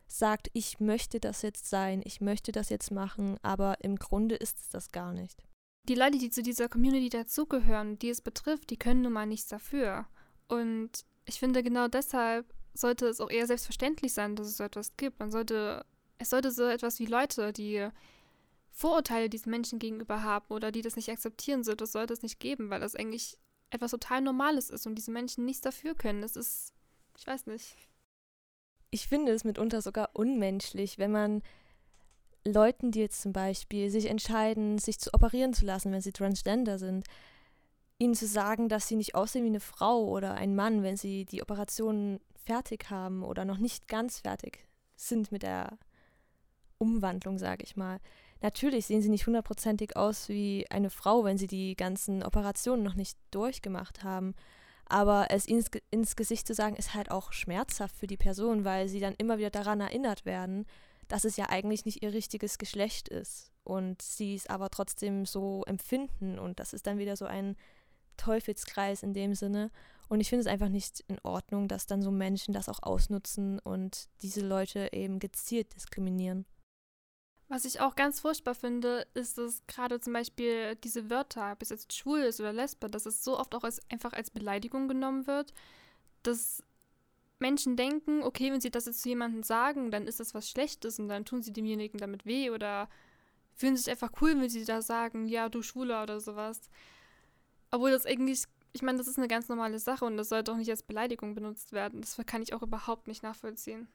sagt, 0.08 0.50
ich 0.54 0.80
möchte 0.80 1.20
das 1.20 1.42
jetzt 1.42 1.70
sein, 1.70 2.02
ich 2.04 2.20
möchte 2.20 2.52
das 2.52 2.70
jetzt 2.70 2.92
machen, 2.92 3.38
aber 3.42 3.84
im 3.84 3.96
Grunde 3.98 4.36
ist 4.36 4.60
es 4.60 4.70
das 4.70 4.92
gar 4.92 5.14
nicht. 5.14 5.44
Die 5.88 5.96
Leute, 5.96 6.18
die 6.18 6.32
zu 6.32 6.42
dieser 6.42 6.68
Community 6.68 7.10
dazugehören, 7.10 8.00
die 8.00 8.10
es 8.10 8.22
betrifft, 8.22 8.72
die 8.72 8.78
können 8.78 9.04
nun 9.04 9.14
mal 9.14 9.28
nichts 9.28 9.48
dafür. 9.48 10.08
Und 10.48 11.06
ich 11.26 11.40
finde, 11.40 11.62
genau 11.64 11.88
deshalb 11.88 12.52
sollte 12.74 13.08
es 13.08 13.22
auch 13.22 13.30
eher 13.30 13.48
selbstverständlich 13.48 14.14
sein, 14.14 14.36
dass 14.36 14.48
es 14.48 14.58
so 14.58 14.64
etwas 14.64 14.98
gibt. 14.98 15.20
Man 15.20 15.32
sollte, 15.32 15.86
es 16.18 16.32
sollte 16.32 16.52
so 16.52 16.66
etwas 16.66 17.00
wie 17.00 17.06
Leute, 17.06 17.54
die 17.54 17.88
Vorurteile 18.72 19.30
diesen 19.30 19.52
Menschen 19.52 19.80
gegenüber 19.80 20.24
haben 20.24 20.54
oder 20.54 20.72
die 20.72 20.82
das 20.82 20.96
nicht 20.96 21.10
akzeptieren, 21.10 21.64
so 21.64 21.76
das 21.76 21.92
sollte 21.92 22.14
es 22.14 22.24
nicht 22.24 22.40
geben, 22.40 22.70
weil 22.70 22.82
das 22.82 22.96
eigentlich 22.96 23.38
etwas 23.70 23.92
total 23.92 24.22
Normales 24.22 24.70
ist 24.70 24.88
und 24.88 24.96
diese 24.96 25.12
Menschen 25.12 25.46
nichts 25.46 25.62
dafür 25.62 25.96
können. 25.96 26.22
Das 26.22 26.36
ist, 26.36 26.74
ich 27.18 27.26
weiß 27.26 27.48
nicht. 27.48 27.76
Ich 28.92 29.08
finde 29.08 29.34
es 29.34 29.44
mitunter 29.44 29.82
sogar 29.82 30.12
unmenschlich, 30.14 30.98
wenn 30.98 31.12
man 31.12 31.42
Leuten, 32.46 32.92
die 32.92 33.00
jetzt 33.00 33.22
zum 33.22 33.34
Beispiel 33.34 33.90
sich 33.90 34.06
entscheiden, 34.06 34.78
sich 34.78 35.00
zu 35.00 35.14
operieren 35.14 35.54
zu 35.54 35.66
lassen, 35.66 35.92
wenn 35.92 36.02
sie 36.02 36.12
transgender 36.12 36.78
sind, 36.78 37.06
ihnen 37.98 38.14
zu 38.14 38.28
sagen, 38.28 38.70
dass 38.70 38.88
sie 38.88 38.96
nicht 38.96 39.16
aussehen 39.16 39.44
wie 39.44 39.50
eine 39.50 39.60
Frau 39.60 40.06
oder 40.06 40.36
ein 40.36 40.56
Mann, 40.56 40.84
wenn 40.84 40.98
sie 40.98 41.26
die 41.26 41.42
Operation 41.42 42.20
fertig 42.36 42.90
haben 42.90 43.24
oder 43.24 43.46
noch 43.46 43.58
nicht 43.58 43.88
ganz 43.88 44.20
fertig 44.20 44.68
sind 44.96 45.32
mit 45.32 45.44
der 45.44 45.78
Umwandlung, 46.78 47.40
sage 47.40 47.64
ich 47.64 47.76
mal. 47.76 48.00
Natürlich 48.42 48.86
sehen 48.86 49.02
sie 49.02 49.10
nicht 49.10 49.28
hundertprozentig 49.28 49.96
aus 49.96 50.30
wie 50.30 50.66
eine 50.70 50.90
Frau, 50.90 51.24
wenn 51.24 51.38
sie 51.38 51.48
die 51.48 51.76
ganzen 51.76 52.24
Operationen 52.24 52.84
noch 52.84 52.96
nicht 52.96 53.18
durchgemacht 53.32 54.04
haben. 54.04 54.36
Aber 54.88 55.28
es 55.30 55.46
ins, 55.46 55.68
ins 55.90 56.16
Gesicht 56.16 56.46
zu 56.46 56.54
sagen, 56.54 56.76
ist 56.76 56.94
halt 56.94 57.10
auch 57.10 57.32
schmerzhaft 57.32 57.96
für 57.96 58.08
die 58.08 58.18
Person, 58.18 58.66
weil 58.66 58.88
sie 58.88 59.00
dann 59.00 59.16
immer 59.16 59.38
wieder 59.38 59.50
daran 59.50 59.82
erinnert 59.82 60.26
werden, 60.26 60.66
dass 61.08 61.24
es 61.24 61.38
ja 61.38 61.50
eigentlich 61.50 61.86
nicht 61.86 62.04
ihr 62.04 62.14
richtiges 62.14 62.58
Geschlecht 62.58 63.10
ist. 63.10 63.52
Und 63.64 64.02
sie 64.02 64.36
es 64.36 64.48
aber 64.48 64.70
trotzdem 64.70 65.26
so 65.26 65.64
empfinden. 65.66 66.38
Und 66.38 66.60
das 66.60 66.74
ist 66.74 66.86
dann 66.86 67.00
wieder 67.00 67.16
so 67.16 67.26
ein 67.26 67.56
Teufelskreis 68.18 69.02
in 69.02 69.14
dem 69.14 69.34
Sinne. 69.34 69.72
Und 70.08 70.20
ich 70.20 70.30
finde 70.30 70.42
es 70.42 70.48
einfach 70.48 70.70
nicht 70.70 71.04
in 71.08 71.18
Ordnung, 71.24 71.68
dass 71.68 71.88
dann 71.88 72.04
so 72.04 72.12
Menschen 72.12 72.54
das 72.54 72.70
auch 72.70 72.84
ausnutzen 72.84 73.58
und 73.60 74.08
diese 74.22 74.42
Leute 74.42 74.90
eben 74.92 75.18
gezielt 75.18 75.76
diskriminieren. 75.76 76.46
Was 77.48 77.66
ich 77.66 77.80
auch 77.80 77.96
ganz 77.96 78.22
furchtbar 78.22 78.56
finde, 78.56 79.06
ist, 79.14 79.38
dass 79.38 79.66
gerade 79.68 80.00
zum 80.00 80.14
Beispiel 80.14 80.76
diese 80.78 81.10
Wörter, 81.12 81.52
ob 81.52 81.62
es 81.62 81.70
jetzt 81.70 81.94
schwul 81.94 82.22
ist 82.22 82.40
oder 82.40 82.52
lesbe, 82.52 82.90
dass 82.90 83.06
es 83.06 83.24
so 83.24 83.38
oft 83.38 83.54
auch 83.54 83.64
als, 83.64 83.80
einfach 83.92 84.14
als 84.14 84.32
Beleidigung 84.32 84.88
genommen 84.88 85.28
wird, 85.28 85.54
dass 86.24 86.64
Menschen 87.38 87.76
denken, 87.76 88.24
okay, 88.24 88.52
wenn 88.52 88.62
sie 88.62 88.72
das 88.72 88.86
jetzt 88.86 89.02
zu 89.04 89.10
jemandem 89.10 89.44
sagen, 89.44 89.92
dann 89.92 90.08
ist 90.08 90.20
das 90.20 90.34
was 90.34 90.50
Schlechtes 90.50 90.98
und 91.00 91.08
dann 91.08 91.26
tun 91.26 91.44
sie 91.44 91.54
demjenigen 91.54 92.00
damit 92.00 92.26
weh 92.26 92.50
oder 92.50 92.90
fühlen 93.54 93.78
sich 93.78 93.90
einfach 93.92 94.12
cool, 94.22 94.40
wenn 94.40 94.50
sie 94.50 94.66
da 94.66 94.82
sagen, 94.82 95.28
ja, 95.28 95.48
du 95.50 95.62
Schwuler 95.62 96.02
oder 96.04 96.20
sowas. 96.20 96.62
Obwohl 97.70 97.92
das 97.92 98.08
eigentlich, 98.08 98.44
ich 98.74 98.82
meine, 98.82 98.98
das 98.98 99.08
ist 99.08 99.18
eine 99.18 99.28
ganz 99.28 99.50
normale 99.50 99.78
Sache 99.78 100.06
und 100.06 100.18
das 100.18 100.30
sollte 100.30 100.52
auch 100.52 100.58
nicht 100.58 100.70
als 100.72 100.84
Beleidigung 100.84 101.36
benutzt 101.36 101.74
werden. 101.74 102.02
Das 102.02 102.18
kann 102.26 102.42
ich 102.42 102.54
auch 102.54 102.64
überhaupt 102.64 103.08
nicht 103.08 103.22
nachvollziehen. 103.22 103.88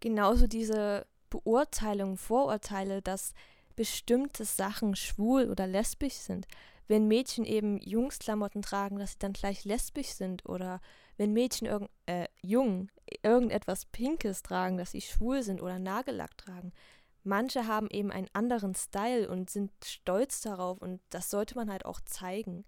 Genauso 0.00 0.46
diese 0.46 1.06
Beurteilungen, 1.34 2.16
Vorurteile, 2.16 3.02
dass 3.02 3.34
bestimmte 3.74 4.44
Sachen 4.44 4.94
schwul 4.94 5.50
oder 5.50 5.66
lesbisch 5.66 6.14
sind. 6.14 6.46
Wenn 6.86 7.08
Mädchen 7.08 7.44
eben 7.44 7.78
Jungsklamotten 7.78 8.62
tragen, 8.62 8.98
dass 8.98 9.12
sie 9.12 9.18
dann 9.18 9.32
gleich 9.32 9.64
lesbisch 9.64 10.10
sind 10.10 10.46
oder 10.46 10.80
wenn 11.16 11.32
Mädchen 11.32 11.66
irgend, 11.66 11.90
äh, 12.06 12.28
jung 12.40 12.88
irgendetwas 13.22 13.86
Pinkes 13.86 14.42
tragen, 14.42 14.76
dass 14.76 14.92
sie 14.92 15.00
schwul 15.00 15.42
sind 15.42 15.60
oder 15.60 15.78
Nagellack 15.78 16.36
tragen. 16.36 16.72
Manche 17.24 17.66
haben 17.66 17.88
eben 17.90 18.12
einen 18.12 18.28
anderen 18.32 18.74
Style 18.74 19.28
und 19.28 19.50
sind 19.50 19.72
stolz 19.84 20.42
darauf 20.42 20.80
und 20.80 21.00
das 21.10 21.30
sollte 21.30 21.56
man 21.56 21.70
halt 21.70 21.84
auch 21.84 22.00
zeigen. 22.02 22.64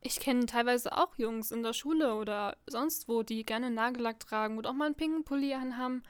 Ich 0.00 0.20
kenne 0.20 0.46
teilweise 0.46 0.96
auch 0.96 1.16
Jungs 1.16 1.50
in 1.50 1.62
der 1.62 1.72
Schule 1.72 2.14
oder 2.14 2.56
sonst 2.66 3.08
wo, 3.08 3.22
die 3.22 3.44
gerne 3.44 3.70
Nagellack 3.70 4.20
tragen 4.20 4.56
und 4.56 4.66
auch 4.66 4.72
mal 4.72 4.86
einen 4.86 4.94
pinken 4.94 5.24
Pulli 5.24 5.52
anhaben 5.52 6.02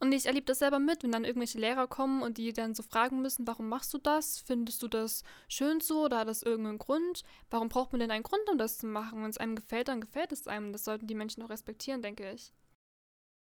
und 0.00 0.12
ich 0.12 0.24
erlebe 0.24 0.46
das 0.46 0.60
selber 0.60 0.78
mit, 0.78 1.02
wenn 1.02 1.12
dann 1.12 1.24
irgendwelche 1.24 1.58
Lehrer 1.58 1.86
kommen 1.86 2.22
und 2.22 2.38
die 2.38 2.54
dann 2.54 2.74
so 2.74 2.82
fragen 2.82 3.20
müssen, 3.20 3.46
warum 3.46 3.68
machst 3.68 3.92
du 3.92 3.98
das? 3.98 4.38
Findest 4.38 4.82
du 4.82 4.88
das 4.88 5.24
schön 5.46 5.80
so 5.80 6.06
oder 6.06 6.20
hat 6.20 6.28
das 6.28 6.42
irgendeinen 6.42 6.78
Grund? 6.78 7.22
Warum 7.50 7.68
braucht 7.68 7.92
man 7.92 8.00
denn 8.00 8.10
einen 8.10 8.22
Grund, 8.22 8.42
um 8.50 8.56
das 8.56 8.78
zu 8.78 8.86
machen? 8.86 9.22
Wenn 9.22 9.28
es 9.28 9.36
einem 9.36 9.56
gefällt, 9.56 9.88
dann 9.88 10.00
gefällt 10.00 10.32
es 10.32 10.48
einem. 10.48 10.72
Das 10.72 10.84
sollten 10.84 11.06
die 11.06 11.14
Menschen 11.14 11.42
auch 11.42 11.50
respektieren, 11.50 12.00
denke 12.00 12.32
ich. 12.32 12.54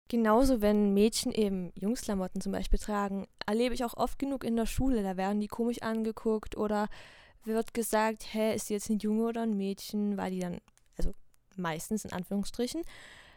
Genauso, 0.08 0.60
wenn 0.60 0.94
Mädchen 0.94 1.32
eben 1.32 1.70
Jungsklamotten 1.76 2.40
zum 2.40 2.50
Beispiel 2.50 2.78
tragen, 2.78 3.28
erlebe 3.46 3.74
ich 3.74 3.84
auch 3.84 3.94
oft 3.94 4.18
genug 4.18 4.42
in 4.42 4.56
der 4.56 4.66
Schule. 4.66 5.04
Da 5.04 5.16
werden 5.16 5.40
die 5.40 5.48
komisch 5.48 5.82
angeguckt 5.82 6.56
oder 6.56 6.88
wird 7.44 7.72
gesagt, 7.72 8.34
hä, 8.34 8.54
ist 8.54 8.68
die 8.68 8.72
jetzt 8.72 8.90
ein 8.90 8.98
Junge 8.98 9.26
oder 9.26 9.42
ein 9.42 9.56
Mädchen, 9.56 10.16
weil 10.16 10.32
die 10.32 10.40
dann, 10.40 10.60
also 10.96 11.14
meistens 11.56 12.04
in 12.04 12.12
Anführungsstrichen, 12.12 12.82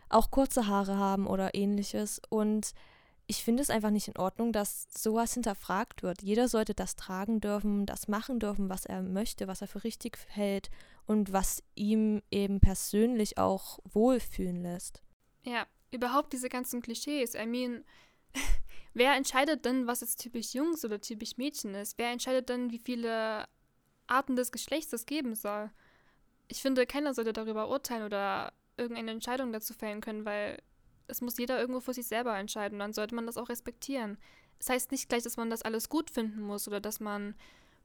auch 0.10 0.32
kurze 0.32 0.66
Haare 0.66 0.98
haben 0.98 1.28
oder 1.28 1.54
ähnliches. 1.54 2.20
Und 2.30 2.74
ich 3.32 3.46
finde 3.46 3.64
es 3.64 3.70
einfach 3.70 3.92
nicht 3.92 4.10
in 4.10 4.18
Ordnung, 4.18 4.52
dass 4.52 4.90
sowas 4.94 5.34
hinterfragt 5.36 6.04
wird. 6.04 6.22
Jeder 6.22 6.50
sollte 6.50 6.74
das 6.74 6.98
tragen 6.98 7.40
dürfen, 7.40 7.86
das 7.86 8.10
machen 8.10 8.42
dürfen, 8.42 8.68
was 8.68 8.86
er 8.86 9.02
möchte, 9.02 9.48
was 9.48 9.62
er 9.62 9.70
für 9.70 9.86
richtig 9.86 10.18
hält 10.28 10.70
und 11.06 11.32
was 11.32 11.64
ihm 11.74 12.22
eben 12.30 12.60
persönlich 12.60 13.38
auch 13.38 13.80
wohlfühlen 13.86 14.62
lässt. 14.62 15.02
Ja, 15.44 15.66
überhaupt 15.92 16.34
diese 16.34 16.50
ganzen 16.50 16.82
Klischees. 16.82 17.34
I 17.34 17.46
mean, 17.46 17.86
wer 18.94 19.16
entscheidet 19.16 19.64
denn, 19.64 19.88
was 19.88 20.02
jetzt 20.02 20.22
typisch 20.22 20.54
Jungs 20.54 20.84
oder 20.84 21.00
typisch 21.00 21.38
Mädchen 21.38 21.74
ist? 21.74 21.98
Wer 21.98 22.12
entscheidet 22.12 22.50
denn, 22.50 22.70
wie 22.70 22.80
viele 22.80 23.48
Arten 24.08 24.36
des 24.36 24.52
Geschlechts 24.52 24.92
es 24.92 25.06
geben 25.06 25.36
soll? 25.36 25.72
Ich 26.50 26.62
finde, 26.62 26.86
keiner 26.86 27.14
sollte 27.14 27.32
darüber 27.32 27.70
urteilen 27.70 28.04
oder 28.04 28.52
irgendeine 28.76 29.12
Entscheidung 29.12 29.54
dazu 29.54 29.74
fällen 29.74 30.02
können, 30.02 30.26
weil 30.26 30.62
es 31.12 31.22
muss 31.22 31.38
jeder 31.38 31.60
irgendwo 31.60 31.82
für 31.82 31.94
sich 31.94 32.08
selber 32.08 32.38
entscheiden. 32.38 32.80
Dann 32.80 32.94
sollte 32.94 33.16
man 33.16 33.26
das 33.26 33.38
auch 33.38 33.50
respektieren. 33.50 34.18
Es 34.60 34.68
das 34.68 34.76
heißt 34.76 34.92
nicht 34.92 35.10
gleich, 35.10 35.24
dass 35.24 35.38
man 35.38 35.50
das 35.50 35.62
alles 35.62 35.90
gut 35.90 36.10
finden 36.10 36.42
muss 36.42 36.68
oder 36.68 36.80
dass 36.80 37.00
man 37.00 37.36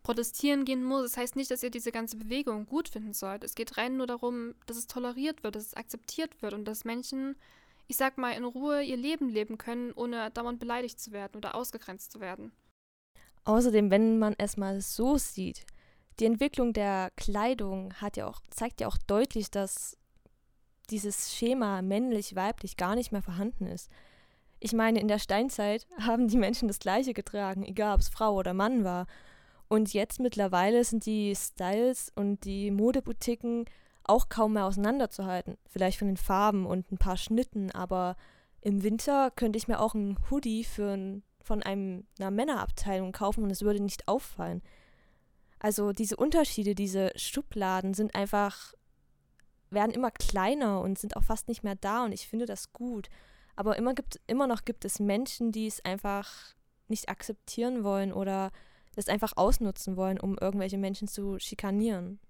protestieren 0.02 0.64
gehen 0.64 0.84
muss. 0.84 1.04
Es 1.04 1.12
das 1.12 1.22
heißt 1.22 1.36
nicht, 1.36 1.50
dass 1.50 1.62
ihr 1.62 1.70
diese 1.70 1.90
ganze 1.90 2.16
Bewegung 2.16 2.66
gut 2.66 2.88
finden 2.88 3.12
sollt. 3.12 3.42
Es 3.42 3.54
geht 3.54 3.76
rein 3.76 3.96
nur 3.96 4.06
darum, 4.06 4.54
dass 4.66 4.76
es 4.76 4.86
toleriert 4.86 5.42
wird, 5.42 5.56
dass 5.56 5.66
es 5.66 5.74
akzeptiert 5.74 6.40
wird 6.42 6.54
und 6.54 6.64
dass 6.64 6.84
Menschen, 6.84 7.34
ich 7.88 7.96
sag 7.96 8.16
mal, 8.16 8.32
in 8.32 8.44
Ruhe 8.44 8.82
ihr 8.82 8.96
Leben 8.96 9.28
leben 9.28 9.58
können, 9.58 9.92
ohne 9.92 10.30
dauernd 10.30 10.60
beleidigt 10.60 11.00
zu 11.00 11.12
werden 11.12 11.36
oder 11.36 11.54
ausgegrenzt 11.54 12.12
zu 12.12 12.20
werden. 12.20 12.52
Außerdem, 13.44 13.90
wenn 13.90 14.18
man 14.18 14.34
es 14.38 14.56
mal 14.56 14.80
so 14.80 15.18
sieht, 15.18 15.64
die 16.20 16.24
Entwicklung 16.24 16.72
der 16.72 17.10
Kleidung 17.16 17.92
hat 17.94 18.16
ja 18.16 18.26
auch, 18.26 18.40
zeigt 18.50 18.80
ja 18.80 18.88
auch 18.88 18.98
deutlich, 19.06 19.50
dass 19.50 19.96
dieses 20.90 21.34
Schema 21.34 21.82
männlich-weiblich 21.82 22.76
gar 22.76 22.94
nicht 22.94 23.12
mehr 23.12 23.22
vorhanden 23.22 23.66
ist. 23.66 23.90
Ich 24.58 24.72
meine, 24.72 25.00
in 25.00 25.08
der 25.08 25.18
Steinzeit 25.18 25.86
haben 26.00 26.28
die 26.28 26.38
Menschen 26.38 26.68
das 26.68 26.78
Gleiche 26.78 27.12
getragen, 27.12 27.64
egal 27.64 27.94
ob 27.94 28.00
es 28.00 28.08
Frau 28.08 28.34
oder 28.34 28.54
Mann 28.54 28.84
war. 28.84 29.06
Und 29.68 29.92
jetzt 29.92 30.20
mittlerweile 30.20 30.84
sind 30.84 31.06
die 31.06 31.34
Styles 31.34 32.12
und 32.14 32.44
die 32.44 32.70
Modeboutiquen 32.70 33.64
auch 34.04 34.28
kaum 34.28 34.54
mehr 34.54 34.66
auseinanderzuhalten. 34.66 35.58
Vielleicht 35.68 35.98
von 35.98 36.08
den 36.08 36.16
Farben 36.16 36.66
und 36.66 36.90
ein 36.92 36.98
paar 36.98 37.16
Schnitten, 37.16 37.70
aber 37.72 38.16
im 38.60 38.82
Winter 38.82 39.30
könnte 39.30 39.56
ich 39.56 39.68
mir 39.68 39.80
auch 39.80 39.94
einen 39.94 40.16
Hoodie 40.30 40.64
für 40.64 40.92
ein, 40.92 41.22
von 41.42 41.62
einem, 41.62 42.06
einer 42.18 42.30
Männerabteilung 42.30 43.12
kaufen 43.12 43.44
und 43.44 43.50
es 43.50 43.62
würde 43.62 43.82
nicht 43.82 44.08
auffallen. 44.08 44.62
Also 45.58 45.92
diese 45.92 46.16
Unterschiede, 46.16 46.74
diese 46.74 47.10
Schubladen 47.16 47.94
sind 47.94 48.14
einfach, 48.14 48.74
werden 49.70 49.92
immer 49.92 50.10
kleiner 50.10 50.80
und 50.80 50.98
sind 50.98 51.16
auch 51.16 51.24
fast 51.24 51.48
nicht 51.48 51.62
mehr 51.62 51.76
da 51.76 52.04
und 52.04 52.12
ich 52.12 52.28
finde 52.28 52.46
das 52.46 52.72
gut. 52.72 53.08
Aber 53.56 53.76
immer, 53.76 53.94
gibt, 53.94 54.20
immer 54.26 54.46
noch 54.46 54.64
gibt 54.64 54.84
es 54.84 55.00
Menschen, 55.00 55.50
die 55.52 55.66
es 55.66 55.84
einfach 55.84 56.54
nicht 56.88 57.08
akzeptieren 57.08 57.84
wollen 57.84 58.12
oder 58.12 58.52
es 58.96 59.08
einfach 59.08 59.32
ausnutzen 59.36 59.96
wollen, 59.96 60.20
um 60.20 60.38
irgendwelche 60.38 60.78
Menschen 60.78 61.08
zu 61.08 61.38
schikanieren. 61.38 62.20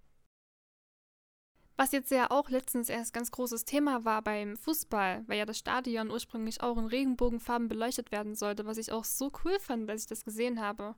Was 1.79 1.93
jetzt 1.93 2.11
ja 2.11 2.31
auch 2.31 2.49
letztens 2.49 2.89
erst 2.89 3.13
ganz 3.13 3.31
großes 3.31 3.67
Thema 3.67 4.07
war 4.07 4.23
beim 4.23 4.57
Fußball, 4.57 5.25
weil 5.27 5.39
ja 5.39 5.45
das 5.45 5.59
Stadion 5.59 6.11
ursprünglich 6.11 6.63
auch 6.63 6.79
in 6.79 6.87
Regenbogenfarben 6.87 7.69
beleuchtet 7.69 8.11
werden 8.13 8.35
sollte, 8.35 8.65
was 8.65 8.79
ich 8.79 8.93
auch 8.93 9.05
so 9.05 9.31
cool 9.45 9.59
fand, 9.61 9.91
als 9.91 10.03
ich 10.03 10.09
das 10.09 10.25
gesehen 10.25 10.61
habe. 10.61 10.95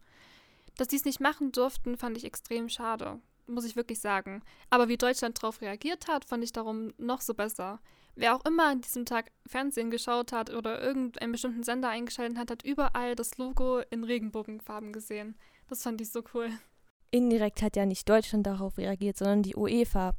Dass 0.76 0.86
die 0.86 0.96
es 0.96 1.04
nicht 1.04 1.18
machen 1.18 1.50
durften, 1.50 1.96
fand 1.96 2.16
ich 2.16 2.24
extrem 2.24 2.68
schade, 2.68 3.20
muss 3.48 3.64
ich 3.64 3.76
wirklich 3.76 4.00
sagen. 4.00 4.42
Aber 4.70 4.88
wie 4.88 4.96
Deutschland 4.96 5.42
darauf 5.42 5.60
reagiert 5.60 6.08
hat, 6.08 6.24
fand 6.24 6.44
ich 6.44 6.52
darum 6.52 6.92
noch 6.98 7.20
so 7.20 7.34
besser. 7.34 7.80
Wer 8.14 8.34
auch 8.34 8.44
immer 8.44 8.68
an 8.68 8.80
diesem 8.80 9.04
Tag 9.04 9.30
Fernsehen 9.46 9.90
geschaut 9.90 10.32
hat 10.32 10.50
oder 10.52 10.82
irgendeinen 10.82 11.32
bestimmten 11.32 11.62
Sender 11.62 11.88
eingeschaltet 11.88 12.38
hat, 12.38 12.50
hat 12.50 12.64
überall 12.64 13.14
das 13.14 13.38
Logo 13.38 13.80
in 13.90 14.04
Regenbogenfarben 14.04 14.92
gesehen. 14.92 15.36
Das 15.68 15.82
fand 15.82 16.00
ich 16.00 16.10
so 16.10 16.22
cool. 16.34 16.50
Indirekt 17.10 17.62
hat 17.62 17.76
ja 17.76 17.86
nicht 17.86 18.08
Deutschland 18.08 18.46
darauf 18.46 18.76
reagiert, 18.76 19.16
sondern 19.16 19.42
die 19.42 19.56
UEFA 19.56 20.14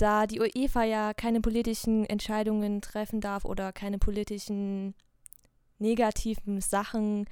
da 0.00 0.26
die 0.26 0.40
UEFA 0.40 0.84
ja 0.84 1.12
keine 1.12 1.40
politischen 1.40 2.06
Entscheidungen 2.06 2.80
treffen 2.80 3.20
darf 3.20 3.44
oder 3.44 3.72
keine 3.72 3.98
politischen 3.98 4.94
negativen 5.78 6.60
Sachen 6.60 7.26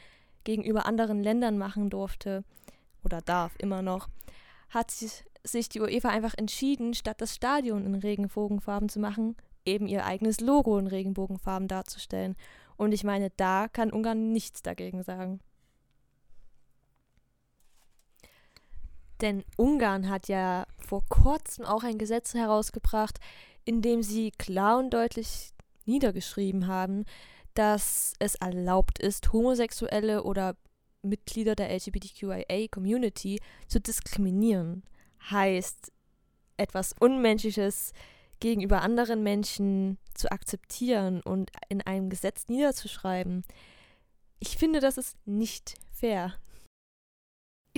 gegenüber 0.45 0.87
anderen 0.87 1.23
Ländern 1.23 1.57
machen 1.57 1.91
durfte 1.91 2.45
oder 3.05 3.21
darf 3.23 3.55
immer 3.59 3.83
noch, 3.83 4.09
hat 4.71 4.91
sich 4.91 5.25
die 5.75 5.81
UEFA 5.81 6.09
einfach 6.09 6.35
entschieden, 6.37 6.95
statt 6.95 7.21
das 7.21 7.35
Stadion 7.35 7.85
in 7.85 7.95
Regenbogenfarben 7.95 8.89
zu 8.89 9.01
machen, 9.01 9.37
eben 9.65 9.87
ihr 9.87 10.05
eigenes 10.05 10.41
Logo 10.41 10.79
in 10.79 10.87
Regenbogenfarben 10.87 11.69
darzustellen. 11.69 12.37
Und 12.77 12.93
ich 12.93 13.05
meine, 13.05 13.31
da 13.37 13.69
kann 13.69 13.93
Ungarn 13.93 14.33
nichts 14.33 14.63
dagegen 14.63 15.03
sagen. 15.03 15.41
Denn 19.21 19.45
Ungarn 19.57 20.09
hat 20.09 20.29
ja 20.29 20.65
vor 20.79 21.03
kurzem 21.09 21.65
auch 21.65 21.83
ein 21.83 21.99
Gesetz 21.99 22.35
herausgebracht, 22.35 23.19
in 23.65 23.83
dem 23.83 24.03
sie 24.03 24.31
klar 24.31 24.79
und 24.79 24.91
deutlich 24.91 25.53
niedergeschrieben 25.87 26.69
haben, 26.69 27.05
dass 27.55 28.13
es 28.21 28.37
erlaubt 28.37 29.01
ist, 29.01 29.33
Homosexuelle 29.33 30.23
oder 30.23 30.57
Mitglieder 31.03 31.57
der 31.57 31.71
LGBTQIA-Community 31.71 33.41
zu 33.67 33.81
diskriminieren. 33.81 34.85
Heißt, 35.31 35.93
etwas 36.57 36.95
Unmenschliches 36.99 37.93
gegenüber 38.41 38.83
anderen 38.83 39.23
Menschen 39.23 39.99
zu 40.15 40.31
akzeptieren 40.31 41.21
und 41.23 41.51
in 41.69 41.83
einem 41.83 42.09
Gesetz 42.09 42.49
niederzuschreiben. 42.49 43.45
Ich 44.39 44.57
finde, 44.57 44.81
das 44.81 44.99
ist 44.99 45.17
nicht 45.27 45.75
fair 45.93 46.39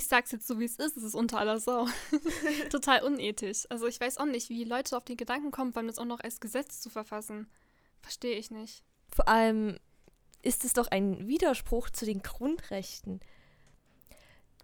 ich 0.00 0.06
sag's 0.06 0.32
jetzt 0.32 0.46
so, 0.46 0.58
wie 0.58 0.64
es 0.64 0.76
ist, 0.76 0.96
es 0.96 1.02
ist 1.02 1.14
unter 1.14 1.38
aller 1.38 1.60
Sau. 1.60 1.86
Total 2.70 3.02
unethisch. 3.02 3.66
Also 3.68 3.86
ich 3.86 4.00
weiß 4.00 4.16
auch 4.16 4.24
nicht, 4.24 4.48
wie 4.48 4.64
Leute 4.64 4.96
auf 4.96 5.04
den 5.04 5.18
Gedanken 5.18 5.50
kommen, 5.50 5.72
beim 5.72 5.86
das 5.86 5.98
auch 5.98 6.06
noch 6.06 6.20
als 6.20 6.40
Gesetz 6.40 6.80
zu 6.80 6.88
verfassen. 6.88 7.50
Verstehe 8.00 8.38
ich 8.38 8.50
nicht. 8.50 8.82
Vor 9.14 9.28
allem 9.28 9.78
ist 10.42 10.64
es 10.64 10.72
doch 10.72 10.86
ein 10.86 11.28
Widerspruch 11.28 11.90
zu 11.90 12.06
den 12.06 12.22
Grundrechten. 12.22 13.20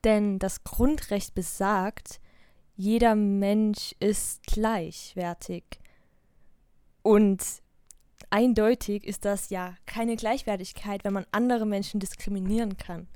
Denn 0.05 0.39
das 0.39 0.65
Grundrecht 0.65 1.35
besagt, 1.35 2.21
jeder 2.77 3.15
Mensch 3.15 3.95
ist 4.01 4.43
gleichwertig. 4.45 5.65
Und 7.03 7.43
eindeutig 8.31 9.05
ist 9.05 9.25
das 9.25 9.51
ja 9.51 9.75
keine 9.87 10.17
Gleichwertigkeit, 10.17 11.05
wenn 11.05 11.15
man 11.15 11.27
andere 11.33 11.67
Menschen 11.67 12.01
diskriminieren 12.01 12.77
kann. 12.77 13.09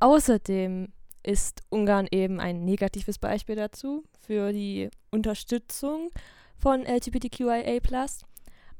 Außerdem 0.00 0.88
ist 1.22 1.62
Ungarn 1.68 2.08
eben 2.10 2.40
ein 2.40 2.64
negatives 2.64 3.18
Beispiel 3.18 3.54
dazu 3.54 4.02
für 4.26 4.52
die 4.52 4.90
Unterstützung 5.10 6.10
von 6.58 6.84
LGBTQIA. 6.84 7.80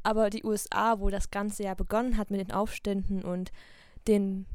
Aber 0.03 0.31
die 0.31 0.43
USA, 0.43 0.99
wo 0.99 1.11
das 1.11 1.31
Ganze 1.31 1.63
ja 1.63 1.75
begonnen 1.75 2.17
hat 2.17 2.31
mit 2.33 2.41
den 2.41 2.51
Aufständen 2.51 3.23
und 3.23 3.53
den 4.09 4.47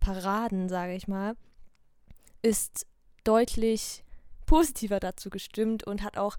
Paraden, 0.00 0.68
sage 0.68 0.94
ich 0.94 1.08
mal, 1.08 1.34
ist 2.42 2.86
deutlich 3.24 4.01
positiver 4.52 5.00
dazu 5.00 5.30
gestimmt 5.30 5.82
und 5.84 6.02
hat 6.02 6.18
auch 6.18 6.36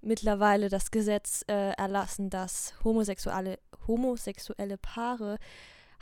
mittlerweile 0.00 0.70
das 0.70 0.90
Gesetz 0.90 1.44
äh, 1.46 1.72
erlassen, 1.72 2.30
dass 2.30 2.72
homosexuelle, 2.84 3.58
homosexuelle 3.86 4.78
Paare 4.78 5.36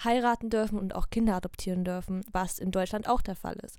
heiraten 0.05 0.51
dürfen 0.51 0.79
und 0.79 0.95
auch 0.95 1.11
Kinder 1.11 1.35
adoptieren 1.35 1.83
dürfen, 1.83 2.25
was 2.31 2.61
in 2.61 2.71
Deutschland 2.71 3.09
auch 3.09 3.23
der 3.23 3.35
Fall 3.35 3.57
ist. 3.57 3.77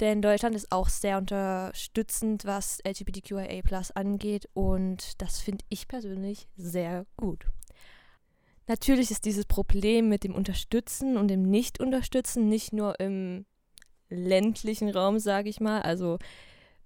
Denn 0.00 0.20
Deutschland 0.20 0.56
ist 0.56 0.72
auch 0.72 0.88
sehr 0.88 1.18
unterstützend, 1.18 2.44
was 2.44 2.80
LGBTQIA 2.84 3.60
angeht 3.94 4.48
und 4.52 5.22
das 5.22 5.38
finde 5.38 5.64
ich 5.68 5.86
persönlich 5.86 6.48
sehr 6.56 7.06
gut. 7.16 7.46
Natürlich 8.66 9.12
ist 9.12 9.26
dieses 9.26 9.44
Problem 9.44 10.08
mit 10.08 10.24
dem 10.24 10.34
Unterstützen 10.34 11.16
und 11.16 11.28
dem 11.28 11.42
Nicht-Unterstützen 11.42 12.48
nicht 12.48 12.72
nur 12.72 12.98
im 12.98 13.46
ländlichen 14.08 14.90
Raum, 14.90 15.20
sage 15.20 15.48
ich 15.48 15.60
mal, 15.60 15.82
also 15.82 16.18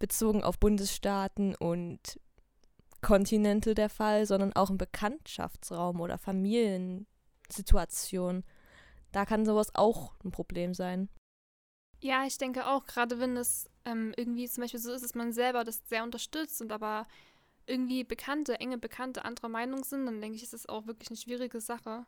bezogen 0.04 0.44
auf 0.44 0.58
Bundesstaaten 0.58 1.54
und 1.54 2.20
Kontinente 3.00 3.74
der 3.74 3.88
Fall, 3.88 4.26
sondern 4.26 4.52
auch 4.52 4.68
im 4.68 4.76
Bekanntschaftsraum 4.76 5.98
oder 5.98 6.18
Familien, 6.18 7.06
Situation. 7.50 8.44
Da 9.12 9.24
kann 9.24 9.46
sowas 9.46 9.74
auch 9.74 10.12
ein 10.22 10.30
Problem 10.30 10.74
sein. 10.74 11.08
Ja, 12.00 12.26
ich 12.26 12.36
denke 12.36 12.66
auch, 12.66 12.84
gerade 12.84 13.18
wenn 13.18 13.38
es 13.38 13.70
ähm, 13.86 14.12
irgendwie 14.18 14.46
zum 14.46 14.64
Beispiel 14.64 14.80
so 14.80 14.92
ist, 14.92 15.02
dass 15.02 15.14
man 15.14 15.32
selber 15.32 15.64
das 15.64 15.80
sehr 15.88 16.04
unterstützt 16.04 16.60
und 16.60 16.70
aber 16.70 17.06
irgendwie 17.64 18.04
Bekannte, 18.04 18.60
enge 18.60 18.76
Bekannte 18.76 19.24
anderer 19.24 19.48
Meinung 19.48 19.84
sind, 19.84 20.04
dann 20.04 20.20
denke 20.20 20.36
ich, 20.36 20.42
ist 20.42 20.52
es 20.52 20.68
auch 20.68 20.86
wirklich 20.86 21.08
eine 21.08 21.16
schwierige 21.16 21.62
Sache. 21.62 22.04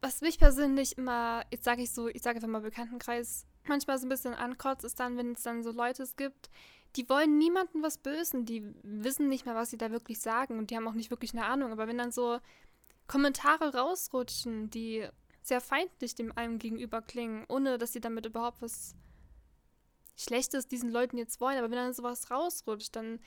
Was 0.00 0.22
mich 0.22 0.38
persönlich 0.38 0.96
immer, 0.96 1.44
jetzt 1.50 1.64
sage 1.64 1.82
ich 1.82 1.92
so, 1.92 2.08
ich 2.08 2.22
sage 2.22 2.36
einfach 2.36 2.48
mal 2.48 2.62
Bekanntenkreis, 2.62 3.44
manchmal 3.68 3.98
so 3.98 4.06
ein 4.06 4.10
bisschen 4.10 4.34
ankotzt, 4.34 4.84
ist 4.84 5.00
dann, 5.00 5.16
wenn 5.16 5.32
es 5.32 5.42
dann 5.42 5.62
so 5.62 5.70
Leute 5.70 6.06
gibt, 6.16 6.50
die 6.96 7.08
wollen 7.08 7.38
niemandem 7.38 7.82
was 7.82 7.98
Bösen, 7.98 8.44
die 8.44 8.64
wissen 8.82 9.28
nicht 9.28 9.44
mehr, 9.44 9.54
was 9.54 9.70
sie 9.70 9.78
da 9.78 9.90
wirklich 9.90 10.20
sagen 10.20 10.58
und 10.58 10.70
die 10.70 10.76
haben 10.76 10.88
auch 10.88 10.94
nicht 10.94 11.10
wirklich 11.10 11.32
eine 11.32 11.44
Ahnung. 11.44 11.70
Aber 11.70 11.86
wenn 11.86 11.98
dann 11.98 12.12
so 12.12 12.38
Kommentare 13.06 13.74
rausrutschen, 13.74 14.70
die 14.70 15.06
sehr 15.42 15.60
feindlich 15.60 16.14
dem 16.14 16.36
einem 16.36 16.58
gegenüber 16.58 17.02
klingen, 17.02 17.44
ohne 17.48 17.78
dass 17.78 17.92
sie 17.92 18.00
damit 18.00 18.26
überhaupt 18.26 18.62
was 18.62 18.94
Schlechtes 20.16 20.66
diesen 20.68 20.90
Leuten 20.90 21.16
jetzt 21.16 21.40
wollen. 21.40 21.58
Aber 21.58 21.70
wenn 21.70 21.78
dann 21.78 21.94
sowas 21.94 22.30
rausrutscht, 22.30 22.94
dann 22.96 23.20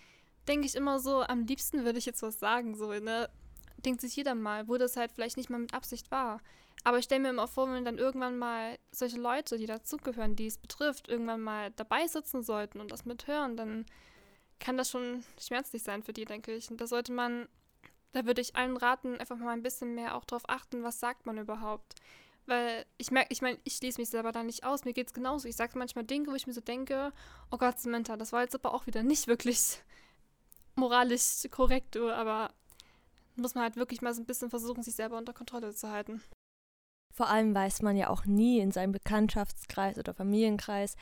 denke 0.47 0.65
ich 0.65 0.75
immer 0.75 0.99
so, 0.99 1.21
am 1.21 1.45
liebsten 1.45 1.85
würde 1.85 1.99
ich 1.99 2.05
jetzt 2.05 2.21
was 2.21 2.39
sagen, 2.39 2.75
so, 2.75 2.91
ne? 2.91 3.29
Denkt 3.77 4.01
sich 4.01 4.15
jeder 4.15 4.35
mal, 4.35 4.67
wo 4.67 4.77
das 4.77 4.97
halt 4.97 5.11
vielleicht 5.11 5.37
nicht 5.37 5.49
mal 5.49 5.57
mit 5.59 5.73
Absicht 5.73 6.11
war. 6.11 6.41
Aber 6.83 6.97
ich 6.97 7.05
stelle 7.05 7.21
mir 7.21 7.29
immer 7.29 7.47
vor, 7.47 7.71
wenn 7.71 7.85
dann 7.85 7.99
irgendwann 7.99 8.37
mal 8.37 8.77
solche 8.91 9.19
Leute, 9.19 9.57
die 9.57 9.67
dazugehören, 9.67 10.35
die 10.35 10.47
es 10.47 10.57
betrifft, 10.57 11.09
irgendwann 11.09 11.41
mal 11.41 11.71
dabei 11.71 12.07
sitzen 12.07 12.41
sollten 12.41 12.79
und 12.79 12.91
das 12.91 13.05
mithören, 13.05 13.55
dann 13.55 13.85
kann 14.59 14.77
das 14.77 14.89
schon 14.89 15.23
schmerzlich 15.39 15.83
sein 15.83 16.01
für 16.03 16.13
die, 16.13 16.25
denke 16.25 16.53
ich. 16.53 16.71
Und 16.71 16.81
da 16.81 16.87
sollte 16.87 17.11
man 17.11 17.47
da 18.11 18.25
würde 18.25 18.41
ich 18.41 18.55
allen 18.55 18.77
raten, 18.77 19.17
einfach 19.17 19.37
mal 19.37 19.51
ein 19.51 19.63
bisschen 19.63 19.95
mehr 19.95 20.15
auch 20.15 20.25
drauf 20.25 20.43
achten, 20.47 20.83
was 20.83 20.99
sagt 20.99 21.25
man 21.25 21.37
überhaupt. 21.37 21.95
Weil 22.45 22.85
ich 22.97 23.11
merke, 23.11 23.29
ich 23.31 23.41
meine, 23.41 23.59
ich 23.63 23.75
schließe 23.75 23.99
mich 23.99 24.09
selber 24.09 24.31
da 24.31 24.43
nicht 24.43 24.63
aus. 24.63 24.83
Mir 24.83 24.93
geht 24.93 25.07
es 25.07 25.13
genauso. 25.13 25.47
Ich 25.47 25.55
sage 25.55 25.77
manchmal 25.77 26.03
Dinge, 26.03 26.27
wo 26.27 26.35
ich 26.35 26.47
mir 26.47 26.53
so 26.53 26.61
denke, 26.61 27.13
oh 27.51 27.57
Gott, 27.57 27.79
Samantha, 27.79 28.17
das 28.17 28.33
war 28.33 28.41
jetzt 28.41 28.55
aber 28.55 28.73
auch 28.73 28.87
wieder 28.87 29.03
nicht 29.03 29.27
wirklich 29.27 29.81
moralisch 30.75 31.47
korrekt, 31.51 31.95
aber 31.97 32.51
muss 33.35 33.55
man 33.55 33.63
halt 33.63 33.75
wirklich 33.75 34.01
mal 34.01 34.13
so 34.13 34.21
ein 34.21 34.25
bisschen 34.25 34.49
versuchen, 34.49 34.83
sich 34.83 34.95
selber 34.95 35.17
unter 35.17 35.33
Kontrolle 35.33 35.73
zu 35.73 35.89
halten. 35.89 36.21
Vor 37.11 37.29
allem 37.29 37.53
weiß 37.53 37.81
man 37.81 37.97
ja 37.97 38.09
auch 38.09 38.25
nie 38.25 38.59
in 38.59 38.71
seinem 38.71 38.91
Bekanntschaftskreis 38.91 39.97
oder 39.97 40.13
Familienkreis, 40.13 40.95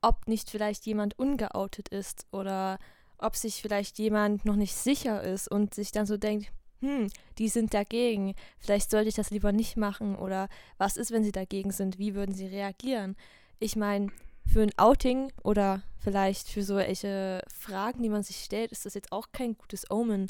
ob 0.00 0.28
nicht 0.28 0.50
vielleicht 0.50 0.86
jemand 0.86 1.18
ungeoutet 1.18 1.88
ist 1.88 2.26
oder 2.32 2.78
ob 3.18 3.36
sich 3.36 3.60
vielleicht 3.60 3.98
jemand 3.98 4.44
noch 4.44 4.56
nicht 4.56 4.74
sicher 4.74 5.22
ist 5.22 5.50
und 5.50 5.74
sich 5.74 5.92
dann 5.92 6.06
so 6.06 6.16
denkt, 6.16 6.50
hm, 6.80 7.08
die 7.38 7.48
sind 7.48 7.74
dagegen, 7.74 8.34
vielleicht 8.58 8.90
sollte 8.90 9.10
ich 9.10 9.14
das 9.14 9.30
lieber 9.30 9.52
nicht 9.52 9.76
machen 9.76 10.16
oder 10.16 10.48
was 10.78 10.96
ist, 10.96 11.10
wenn 11.10 11.24
sie 11.24 11.32
dagegen 11.32 11.72
sind, 11.72 11.98
wie 11.98 12.14
würden 12.14 12.34
sie 12.34 12.46
reagieren? 12.46 13.16
Ich 13.58 13.76
meine, 13.76 14.10
für 14.46 14.62
ein 14.62 14.72
Outing 14.78 15.30
oder 15.42 15.82
vielleicht 15.98 16.48
für 16.48 16.62
solche 16.62 17.42
Fragen, 17.52 18.02
die 18.02 18.08
man 18.08 18.22
sich 18.22 18.42
stellt, 18.42 18.72
ist 18.72 18.86
das 18.86 18.94
jetzt 18.94 19.12
auch 19.12 19.28
kein 19.32 19.56
gutes 19.56 19.90
Omen, 19.90 20.28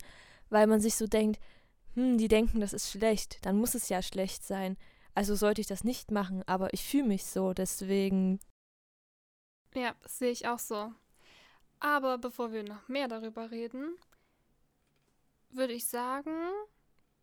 weil 0.48 0.66
man 0.66 0.80
sich 0.80 0.96
so 0.96 1.06
denkt, 1.06 1.40
hm, 1.94 2.18
die 2.18 2.28
denken, 2.28 2.61
das 2.61 2.72
ist 2.72 2.90
schlecht, 2.90 3.38
dann 3.42 3.56
muss 3.56 3.74
es 3.74 3.88
ja 3.88 4.02
schlecht 4.02 4.44
sein. 4.44 4.76
Also 5.14 5.34
sollte 5.34 5.60
ich 5.60 5.66
das 5.66 5.84
nicht 5.84 6.10
machen, 6.10 6.42
aber 6.46 6.72
ich 6.72 6.84
fühle 6.84 7.04
mich 7.04 7.24
so, 7.24 7.52
deswegen. 7.52 8.38
Ja, 9.74 9.94
sehe 10.06 10.30
ich 10.30 10.46
auch 10.46 10.58
so. 10.58 10.92
Aber 11.78 12.18
bevor 12.18 12.52
wir 12.52 12.62
noch 12.62 12.88
mehr 12.88 13.08
darüber 13.08 13.50
reden, 13.50 13.96
würde 15.50 15.72
ich 15.72 15.86
sagen, 15.86 16.32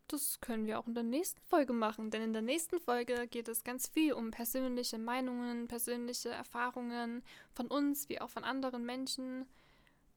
das 0.08 0.40
können 0.40 0.66
wir 0.66 0.80
auch 0.80 0.88
in 0.88 0.96
der 0.96 1.04
nächsten 1.04 1.42
Folge 1.42 1.74
machen. 1.74 2.12
Denn 2.12 2.22
in 2.22 2.34
der 2.34 2.42
nächsten 2.42 2.80
Folge 2.80 3.28
geht 3.28 3.48
es 3.48 3.64
ganz 3.64 3.88
viel 3.88 4.14
um 4.14 4.32
persönliche 4.32 4.98
Meinungen, 4.98 5.68
persönliche 5.68 6.30
Erfahrungen 6.30 7.24
von 7.54 7.68
uns 7.68 8.10
wie 8.10 8.20
auch 8.22 8.30
von 8.30 8.44
anderen 8.44 8.86
Menschen. 8.86 9.46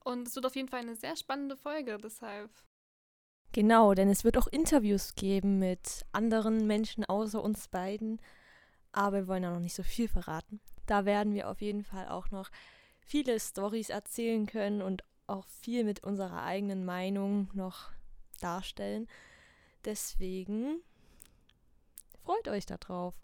Und 0.04 0.28
es 0.28 0.35
wird 0.35 0.46
auf 0.46 0.56
jeden 0.56 0.68
Fall 0.68 0.80
eine 0.80 0.96
sehr 0.96 1.16
spannende 1.16 1.56
Folge, 1.56 1.98
deshalb. 1.98 2.50
Genau, 3.53 3.95
denn 3.95 4.09
es 4.09 4.23
wird 4.23 4.39
auch 4.39 4.47
Interviews 4.47 5.15
geben 5.15 5.59
mit 5.59 6.07
anderen 6.13 6.67
Menschen 6.67 7.05
außer 7.05 7.43
uns 7.43 7.69
beiden. 7.69 8.21
Aber 8.93 9.19
wir 9.19 9.29
wollen 9.29 9.43
ja 9.43 9.51
noch 9.51 9.61
nicht 9.61 9.75
so 9.75 9.83
viel 9.83 10.09
verraten. 10.09 10.61
Da 10.87 11.05
werden 11.05 11.35
wir 11.35 11.49
auf 11.49 11.61
jeden 11.61 11.85
Fall 11.85 12.09
auch 12.09 12.31
noch 12.31 12.51
viele 13.01 13.39
Stories 13.41 13.89
erzählen 13.89 14.47
können 14.47 14.83
und 14.83 15.03
auch 15.27 15.47
viel 15.47 15.85
mit 15.85 16.03
unserer 16.05 16.43
eigenen 16.43 16.85
Meinung 16.85 17.49
noch 17.55 17.91
darstellen. 18.41 19.09
Deswegen 19.85 20.83
freut 22.25 22.49
euch 22.49 22.67
darauf. 22.67 23.15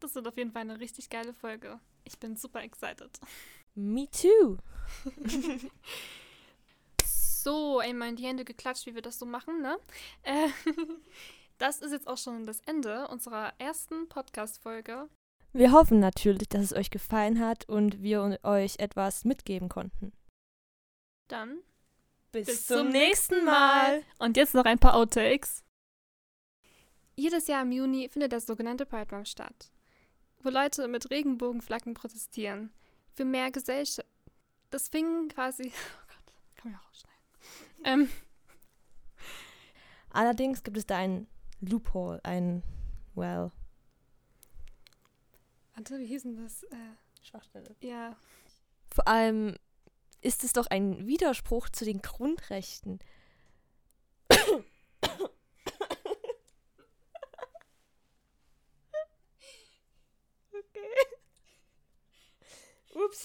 Das 0.00 0.14
wird 0.14 0.26
auf 0.26 0.36
jeden 0.36 0.52
Fall 0.52 0.62
eine 0.62 0.80
richtig 0.80 1.10
geile 1.10 1.34
Folge. 1.34 1.78
Ich 2.04 2.18
bin 2.18 2.36
super 2.36 2.62
excited. 2.62 3.20
Me 3.74 4.08
too. 4.10 4.58
so, 7.42 7.78
einmal 7.78 8.08
in 8.08 8.16
die 8.16 8.26
Hände 8.26 8.44
geklatscht, 8.44 8.86
wie 8.86 8.94
wir 8.94 9.02
das 9.02 9.18
so 9.18 9.26
machen, 9.26 9.62
ne? 9.62 9.78
Äh, 10.22 10.48
das 11.58 11.80
ist 11.80 11.92
jetzt 11.92 12.08
auch 12.08 12.18
schon 12.18 12.46
das 12.46 12.60
Ende 12.60 13.08
unserer 13.08 13.52
ersten 13.58 14.08
Podcast-Folge. 14.08 15.08
Wir 15.52 15.72
hoffen 15.72 15.98
natürlich, 15.98 16.48
dass 16.48 16.62
es 16.62 16.72
euch 16.72 16.90
gefallen 16.90 17.40
hat 17.40 17.68
und 17.68 18.02
wir 18.02 18.38
euch 18.42 18.78
etwas 18.78 19.24
mitgeben 19.24 19.68
konnten. 19.68 20.12
Dann 21.28 21.58
bis, 22.32 22.46
bis 22.46 22.66
zum 22.66 22.88
nächsten 22.88 23.44
Mal. 23.44 24.02
Und 24.18 24.36
jetzt 24.36 24.54
noch 24.54 24.64
ein 24.64 24.78
paar 24.78 24.94
Outtakes. 24.94 25.64
Jedes 27.16 27.48
Jahr 27.48 27.62
im 27.62 27.72
Juni 27.72 28.08
findet 28.08 28.32
das 28.32 28.46
sogenannte 28.46 28.86
Pride 28.86 29.14
Month 29.14 29.28
statt, 29.28 29.70
wo 30.42 30.48
Leute 30.48 30.88
mit 30.88 31.10
Regenbogenflaggen 31.10 31.94
protestieren. 31.94 32.72
Für 33.14 33.24
mehr 33.24 33.50
Gesellschaft. 33.50 34.08
Das 34.70 34.88
fing 34.88 35.28
quasi. 35.28 35.72
Oh 35.82 36.12
Gott, 36.24 36.56
kann 36.56 36.72
man 36.72 36.80
ja 36.80 36.86
rausschneiden. 36.86 37.09
Ähm. 37.84 38.08
Allerdings 40.10 40.62
gibt 40.62 40.76
es 40.76 40.86
da 40.86 40.96
ein 40.96 41.26
Loophole, 41.60 42.20
ein 42.24 42.62
Well. 43.14 43.52
Warte, 45.74 45.98
wie 45.98 46.06
hieß 46.06 46.22
denn 46.22 46.36
das? 46.36 46.62
Äh, 46.64 46.76
Schwachstelle. 47.22 47.74
Ja. 47.80 48.16
Vor 48.92 49.06
allem 49.06 49.56
ist 50.20 50.44
es 50.44 50.52
doch 50.52 50.66
ein 50.66 51.06
Widerspruch 51.06 51.68
zu 51.68 51.84
den 51.84 52.02
Grundrechten. 52.02 52.98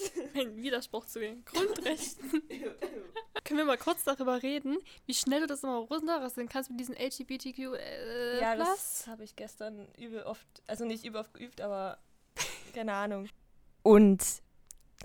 Ein 0.34 0.56
Widerspruch 0.56 1.06
zu 1.06 1.20
den 1.20 1.44
Grundrechten. 1.44 2.42
Können 3.44 3.58
wir 3.58 3.64
mal 3.64 3.78
kurz 3.78 4.04
darüber 4.04 4.42
reden, 4.42 4.78
wie 5.06 5.14
schnell 5.14 5.40
du 5.40 5.46
das 5.46 5.62
immer 5.62 5.76
runterrasseln 5.76 6.48
kannst 6.48 6.70
mit 6.70 6.80
diesen 6.80 6.96
LGBTQ. 6.96 7.58
Äh, 7.74 8.40
ja, 8.40 8.56
das 8.56 9.06
habe 9.06 9.24
ich 9.24 9.36
gestern 9.36 9.88
übel 9.98 10.22
oft, 10.22 10.46
also 10.66 10.84
nicht 10.84 11.04
übel 11.04 11.20
oft 11.20 11.34
geübt, 11.34 11.60
aber 11.60 11.98
keine 12.74 12.94
Ahnung. 12.94 13.28
Und 13.82 14.42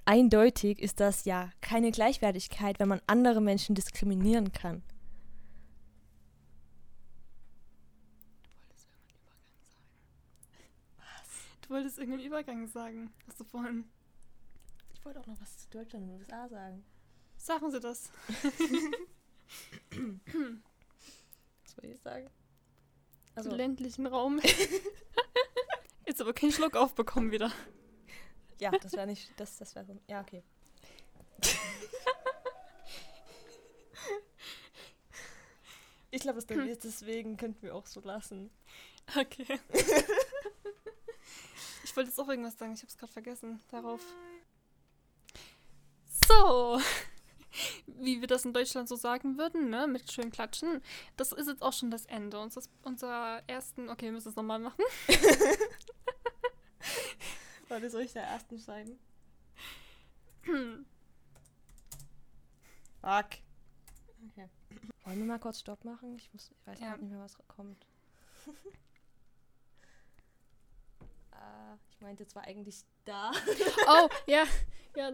eindeutig 0.05 0.79
ist 0.79 0.99
das 0.99 1.25
ja 1.25 1.51
keine 1.61 1.91
Gleichwertigkeit, 1.91 2.79
wenn 2.79 2.87
man 2.87 3.01
andere 3.07 3.41
Menschen 3.41 3.75
diskriminieren 3.75 4.51
kann. 4.51 4.83
Du 11.61 11.77
wolltest 11.77 11.99
irgendeinen 11.99 12.27
Übergang 12.27 12.67
sagen. 12.67 13.13
Hast 13.27 13.39
du 13.39 13.45
vorhin. 13.45 13.85
Ich 15.01 15.05
wollte 15.05 15.19
auch 15.19 15.25
noch 15.25 15.41
was 15.41 15.57
zu 15.57 15.67
Deutschland 15.71 16.07
und 16.07 16.19
USA 16.19 16.47
sagen. 16.47 16.85
Sagen 17.35 17.71
Sie 17.71 17.79
das. 17.79 18.11
was 21.63 21.73
soll 21.75 21.85
ich 21.85 21.99
sagen? 22.01 22.29
Also 23.33 23.49
ländlichen 23.49 24.05
Raum. 24.05 24.39
Jetzt 26.05 26.21
aber 26.21 26.33
keinen 26.33 26.51
Schluck 26.51 26.75
aufbekommen 26.75 27.31
wieder. 27.31 27.51
Ja, 28.59 28.69
das 28.69 28.93
wäre 28.93 29.07
nicht. 29.07 29.31
Das, 29.37 29.57
das 29.57 29.73
wäre 29.73 29.85
so. 29.85 29.99
Ja, 30.05 30.21
okay. 30.21 30.43
ich 36.11 36.21
glaube, 36.21 36.41
hm. 36.47 36.77
deswegen 36.83 37.37
könnten 37.37 37.63
wir 37.63 37.73
auch 37.73 37.87
so 37.87 38.01
lassen. 38.01 38.51
Okay. 39.17 39.47
ich 41.83 41.95
wollte 41.97 42.11
jetzt 42.11 42.19
auch 42.19 42.29
irgendwas 42.29 42.59
sagen, 42.59 42.73
ich 42.73 42.81
habe 42.81 42.91
es 42.91 42.99
gerade 42.99 43.11
vergessen. 43.11 43.63
Darauf. 43.71 44.01
So. 46.31 46.81
Wie 47.85 48.21
wir 48.21 48.27
das 48.27 48.45
in 48.45 48.53
Deutschland 48.53 48.87
so 48.87 48.95
sagen 48.95 49.37
würden, 49.37 49.69
ne? 49.69 49.85
Mit 49.87 50.09
schön 50.11 50.31
klatschen. 50.31 50.81
Das 51.17 51.31
ist 51.33 51.47
jetzt 51.47 51.61
auch 51.61 51.73
schon 51.73 51.91
das 51.91 52.05
Ende 52.05 52.39
unseres, 52.39 52.69
unserer 52.83 53.43
ersten. 53.47 53.89
Okay, 53.89 54.05
wir 54.05 54.13
müssen 54.13 54.29
es 54.29 54.35
nochmal 54.35 54.59
machen. 54.59 54.83
Warte, 57.67 57.89
soll 57.89 58.01
ich 58.03 58.13
der 58.13 58.23
ersten 58.23 58.57
zeigen? 58.59 58.97
Fuck. 63.01 63.27
Okay. 64.29 64.49
Wollen 65.03 65.17
wir 65.19 65.25
mal 65.25 65.39
kurz 65.39 65.59
Stopp 65.59 65.83
machen? 65.83 66.15
Ich, 66.15 66.31
muss, 66.33 66.51
ich 66.51 66.67
weiß 66.67 66.79
ja. 66.79 66.95
nicht 66.97 67.11
mehr, 67.11 67.19
was 67.19 67.37
kommt. 67.47 67.85
uh, 68.47 68.53
ich 71.91 71.99
meinte 71.99 72.25
zwar 72.27 72.43
eigentlich 72.43 72.83
da. 73.05 73.31
oh, 73.87 74.09
ja. 74.27 74.45
Ja. 74.95 75.13